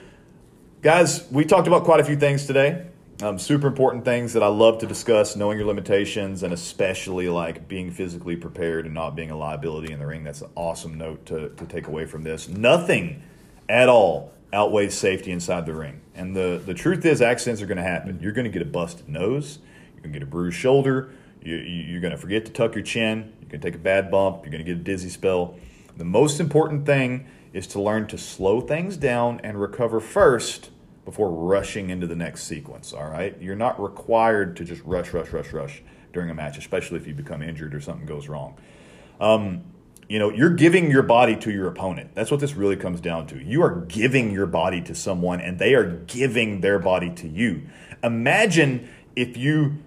guys, 0.83 1.31
we 1.31 1.45
talked 1.45 1.69
about 1.69 1.85
quite 1.85 2.01
a 2.01 2.05
few 2.05 2.17
things 2.17 2.47
today. 2.47 2.87
Um, 3.23 3.39
super 3.39 3.67
important 3.67 4.05
things 4.05 4.35
that 4.35 4.43
I 4.43 4.49
love 4.49 4.79
to 4.79 4.87
discuss, 4.87 5.37
knowing 5.37 5.57
your 5.57 5.67
limitations, 5.67 6.43
and 6.43 6.53
especially 6.53 7.29
like 7.29 7.67
being 7.67 7.91
physically 7.91 8.37
prepared 8.37 8.85
and 8.85 8.95
not 8.95 9.17
being 9.17 9.31
a 9.31 9.37
liability 9.37 9.93
in 9.93 9.99
the 9.99 10.07
ring. 10.07 10.23
That's 10.23 10.43
an 10.43 10.51
awesome 10.55 10.99
note 10.99 11.25
to, 11.27 11.49
to 11.51 11.65
take 11.65 11.87
away 11.87 12.05
from 12.05 12.25
this. 12.25 12.49
Nothing 12.49 13.23
at 13.69 13.89
all 13.89 14.33
outweighs 14.53 14.97
safety 14.97 15.31
inside 15.31 15.65
the 15.65 15.75
ring. 15.75 16.01
And 16.15 16.37
the, 16.37 16.61
the 16.65 16.75
truth 16.75 17.05
is, 17.07 17.23
accidents 17.23 17.63
are 17.63 17.67
going 17.67 17.79
to 17.79 17.83
happen. 17.83 18.19
You're 18.21 18.33
going 18.33 18.45
to 18.45 18.51
get 18.51 18.63
a 18.63 18.71
busted 18.71 19.09
nose, 19.09 19.61
you're 19.95 20.03
going 20.03 20.13
to 20.13 20.19
get 20.19 20.23
a 20.23 20.31
bruised 20.31 20.59
shoulder, 20.59 21.11
you, 21.43 21.57
you're 21.57 22.01
going 22.01 22.13
to 22.13 22.19
forget 22.19 22.45
to 22.47 22.53
tuck 22.53 22.75
your 22.75 22.85
chin, 22.85 23.33
you're 23.41 23.51
going 23.51 23.61
to 23.61 23.67
take 23.71 23.75
a 23.75 23.79
bad 23.79 24.11
bump, 24.11 24.43
you're 24.43 24.53
going 24.53 24.65
to 24.65 24.71
get 24.71 24.79
a 24.79 24.85
dizzy 24.85 25.09
spell. 25.09 25.57
The 25.97 26.05
most 26.05 26.41
important 26.41 26.85
thing 26.85 27.27
is 27.53 27.67
to 27.69 27.81
learn 27.81 28.07
to 28.09 28.19
slow 28.19 28.61
things 28.61 28.97
down 28.97 29.41
and 29.43 29.61
recover 29.61 30.01
first 30.01 30.71
before 31.05 31.31
rushing 31.31 31.91
into 31.91 32.07
the 32.07 32.17
next 32.17 32.45
sequence. 32.45 32.93
All 32.93 33.09
right, 33.09 33.37
you're 33.41 33.57
not 33.57 33.81
required 33.81 34.57
to 34.57 34.65
just 34.65 34.83
rush, 34.85 35.13
rush, 35.13 35.33
rush, 35.33 35.53
rush 35.53 35.83
during 36.13 36.31
a 36.31 36.35
match, 36.35 36.59
especially 36.59 36.99
if 36.99 37.07
you 37.07 37.15
become 37.15 37.43
injured 37.43 37.75
or 37.75 37.81
something 37.81 38.07
goes 38.07 38.29
wrong. 38.29 38.57
Um, 39.21 39.65
you 40.09 40.19
know, 40.19 40.31
you're 40.31 40.55
giving 40.55 40.91
your 40.91 41.03
body 41.03 41.37
to 41.37 41.51
your 41.51 41.67
opponent. 41.69 42.11
That's 42.15 42.31
what 42.31 42.41
this 42.41 42.55
really 42.55 42.77
comes 42.77 43.01
down 43.01 43.27
to. 43.29 43.43
You 43.43 43.63
are 43.63 43.81
giving 43.89 44.31
your 44.31 44.47
body 44.47 44.81
to 44.83 44.95
someone, 44.95 45.41
and 45.41 45.59
they 45.59 45.75
are 45.75 45.85
giving 46.07 46.61
their 46.61 46.79
body 46.79 47.11
to 47.11 47.29
you. 47.29 47.63
Imagine 48.03 48.89
if 49.17 49.37
you 49.37 49.79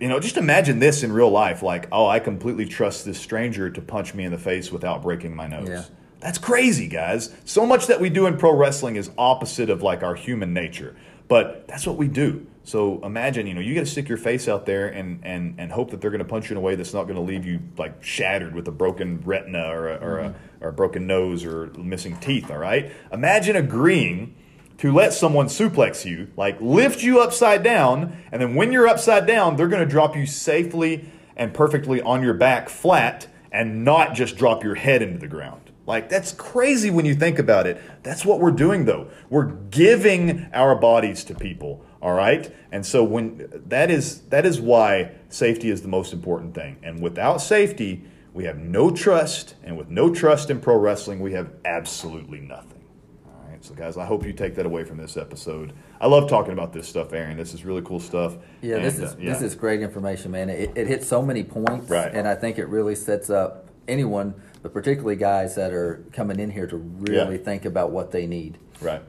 you 0.00 0.08
know, 0.08 0.18
just 0.18 0.36
imagine 0.36 0.80
this 0.80 1.02
in 1.02 1.12
real 1.12 1.30
life 1.30 1.62
like, 1.62 1.88
oh, 1.92 2.06
I 2.06 2.18
completely 2.18 2.66
trust 2.66 3.04
this 3.04 3.18
stranger 3.18 3.70
to 3.70 3.80
punch 3.80 4.12
me 4.12 4.24
in 4.24 4.32
the 4.32 4.38
face 4.38 4.72
without 4.72 5.02
breaking 5.02 5.34
my 5.34 5.46
nose. 5.46 5.68
Yeah. 5.68 5.84
That's 6.24 6.38
crazy, 6.38 6.88
guys. 6.88 7.34
So 7.44 7.66
much 7.66 7.86
that 7.88 8.00
we 8.00 8.08
do 8.08 8.24
in 8.24 8.38
pro 8.38 8.56
wrestling 8.56 8.96
is 8.96 9.10
opposite 9.18 9.68
of 9.68 9.82
like 9.82 10.02
our 10.02 10.14
human 10.14 10.54
nature. 10.54 10.96
But 11.28 11.68
that's 11.68 11.86
what 11.86 11.98
we 11.98 12.08
do. 12.08 12.46
So 12.62 12.98
imagine, 13.04 13.46
you 13.46 13.52
know, 13.52 13.60
you 13.60 13.74
got 13.74 13.80
to 13.80 13.86
stick 13.86 14.08
your 14.08 14.16
face 14.16 14.48
out 14.48 14.64
there 14.64 14.88
and, 14.88 15.20
and, 15.22 15.56
and 15.58 15.70
hope 15.70 15.90
that 15.90 16.00
they're 16.00 16.10
going 16.10 16.20
to 16.20 16.24
punch 16.24 16.48
you 16.48 16.54
in 16.54 16.56
a 16.56 16.62
way 16.62 16.76
that's 16.76 16.94
not 16.94 17.04
going 17.04 17.16
to 17.16 17.20
leave 17.20 17.44
you 17.44 17.60
like 17.76 18.02
shattered 18.02 18.54
with 18.54 18.66
a 18.68 18.72
broken 18.72 19.20
retina 19.20 19.68
or 19.68 19.88
a, 19.90 19.96
or, 19.96 20.18
a, 20.18 20.34
or 20.62 20.68
a 20.70 20.72
broken 20.72 21.06
nose 21.06 21.44
or 21.44 21.66
missing 21.76 22.16
teeth. 22.16 22.50
All 22.50 22.56
right. 22.56 22.90
Imagine 23.12 23.56
agreeing 23.56 24.34
to 24.78 24.94
let 24.94 25.12
someone 25.12 25.48
suplex 25.48 26.06
you, 26.06 26.28
like 26.38 26.58
lift 26.58 27.02
you 27.02 27.20
upside 27.20 27.62
down, 27.62 28.16
and 28.32 28.40
then 28.40 28.54
when 28.54 28.72
you're 28.72 28.88
upside 28.88 29.26
down, 29.26 29.56
they're 29.56 29.68
going 29.68 29.86
to 29.86 29.90
drop 29.90 30.16
you 30.16 30.24
safely 30.24 31.04
and 31.36 31.52
perfectly 31.52 32.00
on 32.00 32.22
your 32.22 32.34
back 32.34 32.70
flat 32.70 33.26
and 33.52 33.84
not 33.84 34.14
just 34.14 34.38
drop 34.38 34.64
your 34.64 34.74
head 34.74 35.02
into 35.02 35.18
the 35.18 35.28
ground. 35.28 35.63
Like, 35.86 36.08
that's 36.08 36.32
crazy 36.32 36.90
when 36.90 37.04
you 37.04 37.14
think 37.14 37.38
about 37.38 37.66
it. 37.66 37.80
That's 38.02 38.24
what 38.24 38.40
we're 38.40 38.52
doing, 38.52 38.84
though. 38.86 39.08
We're 39.28 39.52
giving 39.70 40.48
our 40.54 40.74
bodies 40.74 41.24
to 41.24 41.34
people, 41.34 41.84
all 42.00 42.14
right? 42.14 42.54
And 42.72 42.86
so, 42.86 43.04
when 43.04 43.50
that 43.66 43.90
is, 43.90 44.22
that 44.28 44.46
is 44.46 44.60
why 44.60 45.12
safety 45.28 45.70
is 45.70 45.82
the 45.82 45.88
most 45.88 46.12
important 46.12 46.54
thing. 46.54 46.78
And 46.82 47.02
without 47.02 47.42
safety, 47.42 48.04
we 48.32 48.44
have 48.44 48.58
no 48.58 48.90
trust. 48.90 49.56
And 49.62 49.76
with 49.76 49.90
no 49.90 50.12
trust 50.12 50.48
in 50.50 50.60
pro 50.60 50.76
wrestling, 50.76 51.20
we 51.20 51.32
have 51.34 51.50
absolutely 51.66 52.40
nothing. 52.40 52.82
All 53.26 53.50
right, 53.50 53.62
so 53.62 53.74
guys, 53.74 53.98
I 53.98 54.06
hope 54.06 54.24
you 54.24 54.32
take 54.32 54.54
that 54.54 54.64
away 54.66 54.84
from 54.84 54.96
this 54.96 55.18
episode. 55.18 55.74
I 56.00 56.06
love 56.06 56.28
talking 56.30 56.52
about 56.54 56.72
this 56.72 56.88
stuff, 56.88 57.12
Aaron. 57.12 57.36
This 57.36 57.52
is 57.52 57.64
really 57.64 57.82
cool 57.82 58.00
stuff. 58.00 58.36
Yeah, 58.62 58.78
this 58.78 58.98
is 58.98 59.12
uh, 59.12 59.16
yeah. 59.20 59.32
this 59.32 59.42
is 59.42 59.54
great 59.54 59.82
information, 59.82 60.30
man. 60.30 60.48
It, 60.48 60.72
it 60.74 60.86
hits 60.86 61.06
so 61.06 61.20
many 61.22 61.44
points, 61.44 61.90
Right. 61.90 62.12
and 62.12 62.26
I 62.26 62.34
think 62.34 62.58
it 62.58 62.68
really 62.68 62.94
sets 62.94 63.28
up 63.30 63.68
anyone, 63.86 64.34
but 64.64 64.72
particularly 64.72 65.14
guys 65.14 65.54
that 65.56 65.74
are 65.74 66.02
coming 66.12 66.40
in 66.40 66.50
here 66.50 66.66
to 66.66 66.76
really 66.78 67.36
Yeah. 67.36 67.42
think 67.44 67.66
about 67.66 67.90
what 67.92 68.12
they 68.12 68.26
need. 68.26 68.56
Right. 68.80 69.02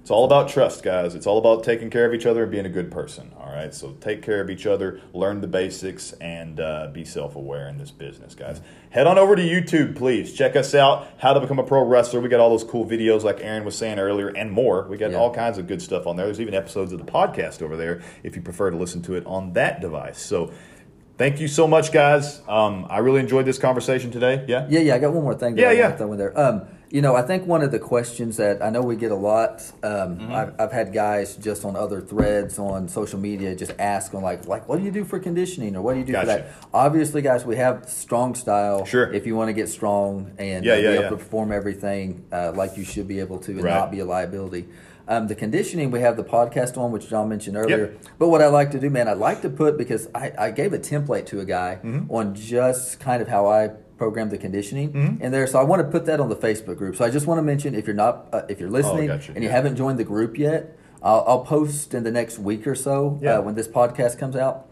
It's 0.00 0.10
all 0.10 0.24
about 0.24 0.48
trust, 0.48 0.82
guys. 0.82 1.14
It's 1.14 1.26
all 1.26 1.38
about 1.38 1.62
taking 1.62 1.88
care 1.90 2.04
of 2.06 2.12
each 2.14 2.24
other 2.26 2.42
and 2.42 2.50
being 2.50 2.64
a 2.66 2.70
good 2.70 2.90
person. 2.90 3.30
All 3.38 3.52
right. 3.52 3.72
So 3.72 3.94
take 4.00 4.22
care 4.22 4.40
of 4.40 4.48
each 4.50 4.66
other, 4.66 5.00
learn 5.12 5.40
the 5.42 5.46
basics, 5.46 6.12
and 6.14 6.58
uh, 6.58 6.88
be 6.92 7.04
self 7.04 7.36
aware 7.36 7.68
in 7.68 7.76
this 7.78 7.90
business, 7.92 8.34
guys. 8.34 8.60
Head 8.90 9.06
on 9.06 9.18
over 9.18 9.36
to 9.36 9.42
YouTube, 9.42 9.94
please. 9.96 10.32
Check 10.32 10.56
us 10.56 10.74
out. 10.74 11.06
How 11.18 11.32
to 11.34 11.40
become 11.40 11.58
a 11.60 11.62
pro 11.62 11.84
wrestler. 11.84 12.20
We 12.20 12.28
got 12.30 12.40
all 12.40 12.50
those 12.50 12.64
cool 12.64 12.86
videos, 12.86 13.22
like 13.22 13.38
Aaron 13.42 13.64
was 13.64 13.76
saying 13.76 13.98
earlier, 14.00 14.28
and 14.28 14.50
more. 14.50 14.86
We 14.88 14.96
got 14.96 15.10
Yeah. 15.12 15.18
all 15.18 15.32
kinds 15.32 15.58
of 15.58 15.66
good 15.68 15.80
stuff 15.82 16.06
on 16.08 16.16
there. 16.16 16.24
There's 16.26 16.40
even 16.40 16.54
episodes 16.54 16.92
of 16.92 16.98
the 16.98 17.10
podcast 17.12 17.62
over 17.62 17.76
there 17.76 18.00
if 18.24 18.34
you 18.34 18.42
prefer 18.42 18.70
to 18.70 18.76
listen 18.76 19.02
to 19.02 19.14
it 19.14 19.24
on 19.26 19.52
that 19.52 19.80
device. 19.80 20.18
So. 20.20 20.50
Thank 21.18 21.40
you 21.40 21.48
so 21.48 21.66
much, 21.66 21.90
guys. 21.92 22.40
Um, 22.48 22.86
I 22.88 22.98
really 22.98 23.18
enjoyed 23.18 23.44
this 23.44 23.58
conversation 23.58 24.12
today. 24.12 24.44
Yeah? 24.46 24.68
Yeah, 24.70 24.80
yeah. 24.80 24.94
I 24.94 24.98
got 25.00 25.12
one 25.12 25.24
more 25.24 25.34
thing. 25.34 25.56
That 25.56 25.62
Yeah, 25.62 25.68
I 25.70 25.72
yeah. 25.72 25.82
want 25.88 25.94
to 25.94 25.98
throw 25.98 26.12
in 26.12 26.18
there. 26.18 26.38
Um, 26.38 26.62
you 26.90 27.02
know, 27.02 27.16
I 27.16 27.22
think 27.22 27.44
one 27.44 27.62
of 27.62 27.72
the 27.72 27.80
questions 27.80 28.36
that 28.36 28.62
I 28.62 28.70
know 28.70 28.80
we 28.82 28.94
get 28.94 29.10
a 29.10 29.16
lot. 29.16 29.60
Um, 29.82 30.18
Mm-hmm. 30.18 30.32
I've, 30.32 30.54
I've 30.60 30.72
had 30.72 30.92
guys 30.92 31.34
just 31.34 31.64
on 31.64 31.74
other 31.74 32.00
threads 32.00 32.58
on 32.60 32.86
social 32.88 33.18
media 33.18 33.56
just 33.56 33.72
ask 33.80 34.14
on 34.14 34.22
like, 34.22 34.46
like, 34.46 34.68
what 34.68 34.78
do 34.78 34.84
you 34.84 34.92
do 34.92 35.04
for 35.04 35.18
conditioning 35.18 35.74
or 35.74 35.82
what 35.82 35.94
do 35.94 35.98
you 35.98 36.04
do 36.06 36.12
Gotcha. 36.12 36.26
for 36.26 36.32
that? 36.38 36.52
Obviously, 36.72 37.20
guys, 37.20 37.44
we 37.44 37.56
have 37.56 37.88
strong 37.88 38.36
style. 38.36 38.84
Sure. 38.84 39.12
If 39.12 39.26
you 39.26 39.34
want 39.34 39.48
to 39.48 39.54
get 39.54 39.68
strong 39.68 40.30
and 40.38 40.64
Yeah, 40.64 40.74
uh, 40.74 40.76
yeah, 40.76 40.80
be 40.82 40.86
able 40.94 41.02
yeah. 41.02 41.08
to 41.10 41.16
perform 41.16 41.50
everything 41.50 42.24
uh, 42.30 42.52
like 42.54 42.76
you 42.76 42.84
should 42.84 43.08
be 43.08 43.18
able 43.18 43.38
to 43.40 43.50
and 43.50 43.64
Right. 43.64 43.74
not 43.74 43.90
be 43.90 43.98
a 43.98 44.04
liability. 44.04 44.68
Um, 45.10 45.26
the 45.26 45.34
conditioning 45.34 45.90
we 45.90 46.00
have 46.00 46.16
the 46.18 46.24
podcast 46.24 46.76
on, 46.76 46.92
which 46.92 47.08
John 47.08 47.28
mentioned 47.30 47.56
earlier. 47.56 47.92
Yep. 47.92 48.02
But 48.18 48.28
what 48.28 48.42
I 48.42 48.48
like 48.48 48.70
to 48.72 48.78
do, 48.78 48.90
man, 48.90 49.08
I 49.08 49.14
like 49.14 49.40
to 49.42 49.48
put 49.48 49.78
because 49.78 50.06
I, 50.14 50.32
I 50.38 50.50
gave 50.50 50.74
a 50.74 50.78
template 50.78 51.24
to 51.26 51.40
a 51.40 51.46
guy 51.46 51.78
Mm-hmm. 51.82 52.10
on 52.14 52.34
just 52.34 53.00
kind 53.00 53.22
of 53.22 53.28
how 53.28 53.46
I 53.46 53.68
program 53.96 54.28
the 54.28 54.38
conditioning 54.38 54.92
Mm-hmm. 54.92 55.22
in 55.22 55.32
there. 55.32 55.46
So 55.46 55.58
I 55.58 55.62
want 55.64 55.80
to 55.82 55.88
put 55.88 56.04
that 56.06 56.20
on 56.20 56.28
the 56.28 56.36
Facebook 56.36 56.76
group. 56.76 56.94
So 56.94 57.04
I 57.06 57.10
just 57.10 57.26
want 57.26 57.38
to 57.38 57.42
mention 57.42 57.74
if 57.74 57.86
you're 57.86 57.96
not 57.96 58.28
uh, 58.32 58.42
if 58.50 58.60
you're 58.60 58.70
listening 58.70 59.10
Oh, 59.10 59.16
gotcha. 59.16 59.32
and 59.34 59.42
you 59.42 59.48
Yeah. 59.48 59.56
haven't 59.56 59.76
joined 59.76 59.98
the 59.98 60.04
group 60.04 60.38
yet, 60.38 60.78
I'll, 61.02 61.24
I'll 61.26 61.44
post 61.44 61.94
in 61.94 62.04
the 62.04 62.10
next 62.12 62.38
week 62.38 62.66
or 62.66 62.74
so 62.74 63.18
Yeah. 63.22 63.38
uh, 63.38 63.40
when 63.40 63.54
this 63.54 63.66
podcast 63.66 64.18
comes 64.18 64.36
out. 64.36 64.67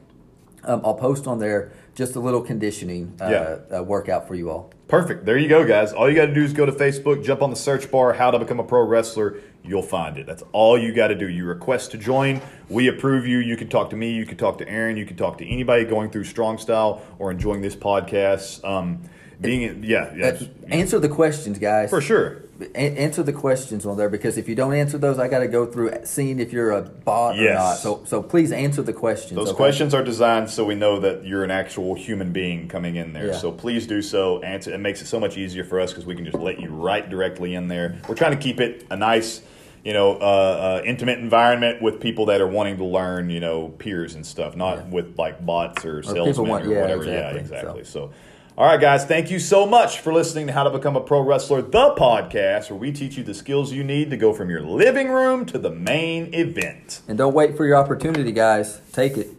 Um, 0.66 0.80
I'll 0.84 0.94
post 0.94 1.26
on 1.26 1.38
there 1.38 1.72
just 1.94 2.16
a 2.16 2.20
little 2.20 2.40
conditioning 2.42 3.16
uh, 3.20 3.28
Yeah. 3.70 3.78
uh, 3.78 3.82
workout 3.82 4.26
for 4.28 4.34
you 4.34 4.50
all. 4.50 4.70
Perfect. 4.88 5.24
There 5.24 5.38
you 5.38 5.48
go, 5.48 5.64
guys. 5.66 5.92
All 5.92 6.08
you 6.08 6.14
got 6.14 6.26
to 6.26 6.34
do 6.34 6.42
is 6.42 6.52
go 6.52 6.66
to 6.66 6.72
Facebook, 6.72 7.24
jump 7.24 7.42
on 7.42 7.50
the 7.50 7.56
search 7.56 7.90
bar, 7.90 8.12
how 8.12 8.30
to 8.30 8.38
become 8.38 8.60
a 8.60 8.64
pro 8.64 8.82
wrestler. 8.86 9.36
You'll 9.64 9.82
find 9.82 10.16
it. 10.16 10.26
That's 10.26 10.44
all 10.52 10.78
you 10.78 10.92
got 10.92 11.08
to 11.08 11.14
do. 11.16 11.28
You 11.28 11.44
request 11.44 11.90
to 11.92 11.98
join. 11.98 12.40
We 12.68 12.86
approve 12.88 13.26
you. 13.26 13.38
You 13.38 13.56
can 13.56 13.68
talk 13.68 13.90
to 13.90 13.96
me. 13.96 14.12
You 14.12 14.24
can 14.26 14.36
talk 14.36 14.58
to 14.58 14.68
Aaron. 14.68 14.96
You 14.96 15.04
can 15.06 15.16
talk 15.16 15.38
to 15.38 15.46
anybody 15.46 15.84
going 15.84 16.10
through 16.10 16.24
Strong 16.24 16.58
Style 16.58 17.02
or 17.18 17.30
enjoying 17.32 17.62
this 17.62 17.74
podcast. 17.74 18.64
Um, 18.64 19.00
being, 19.40 19.82
yeah, 19.82 20.14
yeah, 20.16 20.26
Uh, 20.28 20.38
answer 20.68 20.98
the 21.00 21.08
questions, 21.08 21.58
guys. 21.58 21.90
for 21.90 22.00
sure. 22.00 22.42
Answer 22.74 23.22
the 23.22 23.34
questions 23.34 23.84
on 23.84 23.98
there 23.98 24.08
because 24.08 24.38
if 24.38 24.48
you 24.48 24.54
don't 24.54 24.72
answer 24.72 24.96
those, 24.96 25.18
I 25.18 25.28
got 25.28 25.40
to 25.40 25.48
go 25.48 25.66
through 25.66 25.90
seeing 26.04 26.40
if 26.40 26.52
you're 26.54 26.70
a 26.70 26.82
bot 26.82 27.38
or 27.38 27.54
not. 27.54 27.74
So, 27.74 28.02
so 28.06 28.22
please 28.22 28.50
answer 28.50 28.82
the 28.82 28.94
questions. 28.94 29.36
Those 29.36 29.48
okay? 29.48 29.56
questions 29.56 29.92
are 29.92 30.02
designed 30.02 30.48
so 30.48 30.64
we 30.64 30.74
know 30.74 30.98
that 31.00 31.26
you're 31.26 31.44
an 31.44 31.50
actual 31.50 31.94
human 31.94 32.32
being 32.32 32.66
coming 32.66 32.96
in 32.96 33.12
there. 33.12 33.26
Yeah. 33.26 33.36
So 33.36 33.52
please 33.52 33.86
do 33.86 34.00
so. 34.00 34.40
Answer. 34.42 34.72
It 34.72 34.78
makes 34.78 35.02
it 35.02 35.06
so 35.06 35.20
much 35.20 35.36
easier 35.36 35.64
for 35.64 35.80
us 35.80 35.90
because 35.90 36.06
we 36.06 36.14
can 36.14 36.24
just 36.24 36.38
let 36.38 36.58
you 36.58 36.70
right 36.70 37.08
directly 37.08 37.54
in 37.54 37.68
there. 37.68 37.98
We're 38.08 38.14
trying 38.14 38.32
to 38.32 38.42
keep 38.42 38.58
it 38.58 38.86
a 38.90 38.96
nice, 38.96 39.42
you 39.84 39.92
know, 39.92 40.12
uh, 40.12 40.80
uh, 40.80 40.82
intimate 40.86 41.18
environment 41.18 41.82
with 41.82 42.00
people 42.00 42.26
that 42.26 42.40
are 42.40 42.48
wanting 42.48 42.78
to 42.78 42.84
learn, 42.84 43.28
you 43.28 43.40
know, 43.40 43.68
peers 43.68 44.14
and 44.14 44.24
stuff, 44.24 44.56
not 44.56 44.78
Yeah. 44.78 44.84
with 44.84 45.18
like 45.18 45.44
bots 45.44 45.84
or, 45.84 46.00
people 46.00 46.14
salesmen 46.14 46.48
want- 46.48 46.66
or 46.66 46.70
yeah, 46.72 46.80
whatever. 46.80 47.02
exactly. 47.02 47.38
Yeah, 47.38 47.40
exactly. 47.40 47.84
So. 47.84 48.12
All 48.58 48.64
right, 48.64 48.80
guys, 48.80 49.04
thank 49.04 49.30
you 49.30 49.38
so 49.38 49.66
much 49.66 50.00
for 50.00 50.14
listening 50.14 50.46
to 50.46 50.52
How 50.54 50.64
to 50.64 50.70
Become 50.70 50.96
a 50.96 51.00
Pro 51.02 51.20
Wrestler, 51.20 51.60
the 51.60 51.94
podcast 51.94 52.70
where 52.70 52.78
we 52.78 52.90
teach 52.90 53.18
you 53.18 53.22
the 53.22 53.34
skills 53.34 53.70
you 53.70 53.84
need 53.84 54.08
to 54.08 54.16
go 54.16 54.32
from 54.32 54.48
your 54.48 54.62
living 54.62 55.10
room 55.10 55.44
to 55.44 55.58
the 55.58 55.68
main 55.68 56.32
event. 56.32 57.02
And 57.06 57.18
don't 57.18 57.34
wait 57.34 57.54
for 57.54 57.66
your 57.66 57.76
opportunity, 57.76 58.32
guys. 58.32 58.80
Take 58.94 59.18
it. 59.18 59.35